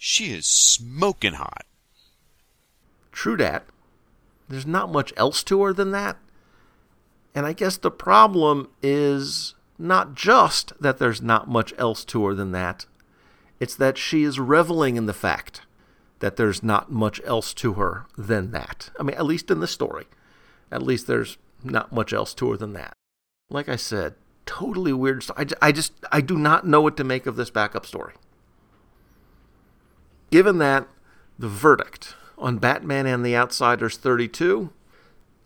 She 0.00 0.32
is 0.32 0.46
smoking 0.46 1.34
hot. 1.34 1.66
True 3.10 3.36
dat. 3.36 3.66
There's 4.48 4.64
not 4.64 4.92
much 4.92 5.12
else 5.16 5.42
to 5.42 5.60
her 5.64 5.72
than 5.72 5.90
that. 5.90 6.16
And 7.34 7.44
I 7.44 7.52
guess 7.52 7.76
the 7.76 7.90
problem 7.90 8.68
is 8.80 9.54
not 9.78 10.14
just 10.14 10.72
that 10.80 10.98
there's 10.98 11.22
not 11.22 11.48
much 11.48 11.72
else 11.78 12.04
to 12.06 12.26
her 12.26 12.34
than 12.34 12.52
that, 12.52 12.86
it's 13.60 13.74
that 13.76 13.98
she 13.98 14.22
is 14.22 14.40
reveling 14.40 14.96
in 14.96 15.06
the 15.06 15.12
fact 15.12 15.62
that 16.20 16.36
there's 16.36 16.62
not 16.62 16.90
much 16.90 17.20
else 17.24 17.54
to 17.54 17.74
her 17.74 18.06
than 18.16 18.50
that. 18.50 18.90
I 18.98 19.02
mean, 19.02 19.16
at 19.16 19.26
least 19.26 19.50
in 19.50 19.60
the 19.60 19.66
story. 19.66 20.06
At 20.70 20.82
least 20.82 21.06
there's 21.06 21.38
not 21.62 21.92
much 21.92 22.12
else 22.12 22.34
to 22.34 22.50
her 22.50 22.56
than 22.56 22.72
that. 22.74 22.92
Like 23.50 23.68
I 23.68 23.76
said, 23.76 24.14
totally 24.46 24.92
weird. 24.92 25.24
I, 25.36 25.46
I 25.62 25.72
just, 25.72 25.92
I 26.10 26.20
do 26.20 26.36
not 26.36 26.66
know 26.66 26.80
what 26.80 26.96
to 26.96 27.04
make 27.04 27.26
of 27.26 27.36
this 27.36 27.50
backup 27.50 27.86
story. 27.86 28.14
Given 30.30 30.58
that, 30.58 30.88
the 31.38 31.48
verdict 31.48 32.14
on 32.36 32.58
Batman 32.58 33.06
and 33.06 33.24
the 33.24 33.36
Outsiders 33.36 33.96
32 33.96 34.70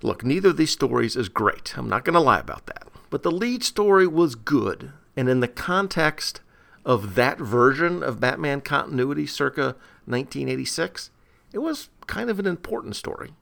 look, 0.02 0.24
neither 0.24 0.50
of 0.50 0.56
these 0.56 0.70
stories 0.70 1.16
is 1.16 1.28
great. 1.28 1.76
I'm 1.76 1.88
not 1.88 2.04
going 2.04 2.14
to 2.14 2.20
lie 2.20 2.40
about 2.40 2.66
that. 2.66 2.88
But 3.10 3.22
the 3.22 3.30
lead 3.30 3.62
story 3.62 4.06
was 4.06 4.34
good. 4.34 4.92
And 5.16 5.28
in 5.28 5.40
the 5.40 5.48
context 5.48 6.40
of 6.84 7.14
that 7.14 7.38
version 7.38 8.02
of 8.02 8.20
Batman 8.20 8.60
continuity 8.60 9.26
circa 9.26 9.76
1986, 10.06 11.10
it 11.52 11.58
was 11.58 11.90
kind 12.06 12.30
of 12.30 12.38
an 12.38 12.46
important 12.46 12.96
story. 12.96 13.32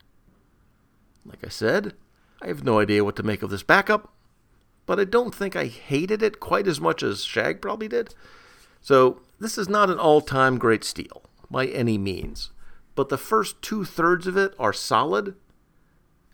Like 1.25 1.45
I 1.45 1.49
said, 1.49 1.95
I 2.43 2.49
have 2.49 2.65
no 2.65 2.79
idea 2.79 3.05
what 3.05 3.17
to 3.17 3.23
make 3.23 3.43
of 3.43 3.51
this 3.51 3.63
backup, 3.63 4.13
but 4.87 4.99
I 4.99 5.05
don't 5.05 5.35
think 5.35 5.55
I 5.55 5.67
hated 5.67 6.23
it 6.23 6.41
quite 6.41 6.67
as 6.67 6.81
much 6.81 7.03
as 7.03 7.25
Shag 7.25 7.61
probably 7.61 7.89
did. 7.89 8.15
So, 8.81 9.21
this 9.39 9.57
is 9.57 9.69
not 9.69 9.91
an 9.91 9.99
all 9.99 10.21
time 10.21 10.59
great 10.59 10.85
steal 10.85 11.23
by 11.51 11.67
any 11.67 11.99
means, 11.99 12.51
but 12.95 13.09
the 13.09 13.19
first 13.19 13.61
two 13.63 13.85
thirds 13.85 14.27
of 14.27 14.37
it 14.37 14.55
are 14.59 14.73
solid, 14.73 15.35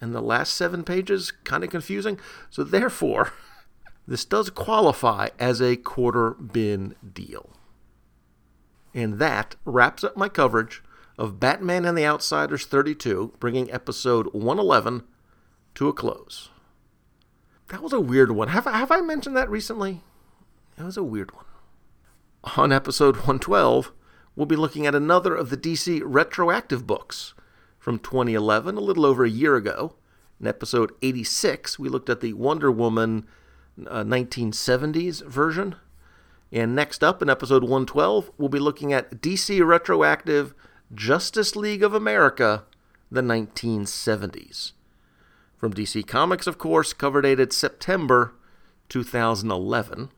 and 0.01 0.15
the 0.15 0.21
last 0.21 0.55
seven 0.55 0.85
pages 0.85 1.31
kind 1.45 1.65
of 1.65 1.71
confusing. 1.71 2.19
So, 2.51 2.65
therefore, 2.65 3.33
this 4.09 4.25
does 4.25 4.51
qualify 4.51 5.29
as 5.39 5.61
a 5.61 5.77
quarter 5.77 6.33
bin 6.33 6.95
deal. 7.15 7.51
And 8.95 9.19
that 9.19 9.57
wraps 9.65 10.05
up 10.05 10.17
my 10.17 10.29
coverage 10.29 10.83
of 11.19 11.41
Batman 11.41 11.85
and 11.85 11.97
the 11.97 12.07
Outsiders 12.07 12.67
32, 12.67 13.35
bringing 13.39 13.71
episode 13.71 14.33
111 14.33 15.03
to 15.75 15.89
a 15.89 15.93
close. 15.93 16.51
That 17.69 17.83
was 17.83 17.93
a 17.93 18.01
weird 18.01 18.33
one. 18.33 18.49
Have, 18.49 18.65
have 18.65 18.91
I 18.91 19.01
mentioned 19.01 19.37
that 19.37 19.51
recently? 19.51 20.03
It 20.79 20.85
was 20.85 20.97
a 20.97 21.03
weird 21.03 21.33
one. 21.33 21.45
On 22.57 22.73
episode 22.73 23.17
112, 23.17 23.93
we'll 24.37 24.47
be 24.47 24.57
looking 24.57 24.87
at 24.87 24.95
another 24.95 25.35
of 25.35 25.51
the 25.51 25.57
DC 25.57 26.01
retroactive 26.05 26.87
books 26.87 27.35
from 27.87 28.01
2011, 28.01 28.76
a 28.76 28.80
little 28.80 29.07
over 29.07 29.24
a 29.24 29.30
year 29.30 29.55
ago. 29.55 29.95
In 30.41 30.49
episode 30.49 30.91
86, 31.03 31.78
we 31.78 31.89
looked 31.89 32.11
at 32.11 32.20
the 32.20 32.32
Wonder 32.32 32.68
Woman 32.68 33.28
uh, 33.87 34.03
1970s 34.03 35.24
version. 35.24 35.76
And 36.51 36.74
next 36.74 37.05
up 37.05 37.22
in 37.22 37.30
episode 37.30 37.62
112, 37.62 38.32
we'll 38.39 38.49
be 38.49 38.59
looking 38.59 38.93
at 38.93 39.22
DC 39.22 39.64
retroactive 39.64 40.53
Justice 40.93 41.55
League 41.55 41.84
of 41.84 41.95
America, 41.95 42.64
the 43.09 43.20
1970s. 43.20 44.72
From 45.57 45.72
DC 45.72 46.09
Comics, 46.09 46.49
of 46.49 46.59
course, 46.59 46.93
cover 46.93 47.22
dated 47.22 47.53
September 47.53 48.34
2011. 48.89 50.11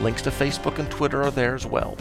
Links 0.00 0.22
to 0.22 0.30
Facebook 0.30 0.78
and 0.78 0.90
Twitter 0.90 1.22
are 1.22 1.30
there 1.30 1.54
as 1.54 1.66
well. 1.66 1.96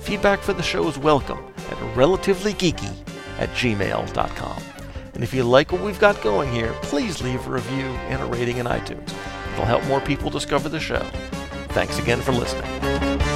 Feedback 0.00 0.40
for 0.40 0.52
the 0.52 0.62
show 0.62 0.86
is 0.88 0.98
welcome 0.98 1.38
at 1.70 1.76
relativelygeeky 1.94 2.92
at 3.38 3.48
gmail.com. 3.50 4.62
And 5.14 5.22
if 5.22 5.32
you 5.32 5.44
like 5.44 5.72
what 5.72 5.82
we've 5.82 6.00
got 6.00 6.20
going 6.22 6.52
here, 6.52 6.72
please 6.82 7.22
leave 7.22 7.46
a 7.46 7.50
review 7.50 7.86
and 8.08 8.22
a 8.22 8.26
rating 8.26 8.58
in 8.58 8.66
iTunes. 8.66 9.14
It'll 9.52 9.64
help 9.64 9.84
more 9.84 10.00
people 10.00 10.30
discover 10.30 10.68
the 10.68 10.80
show. 10.80 11.02
Thanks 11.68 11.98
again 11.98 12.20
for 12.20 12.32
listening. 12.32 13.29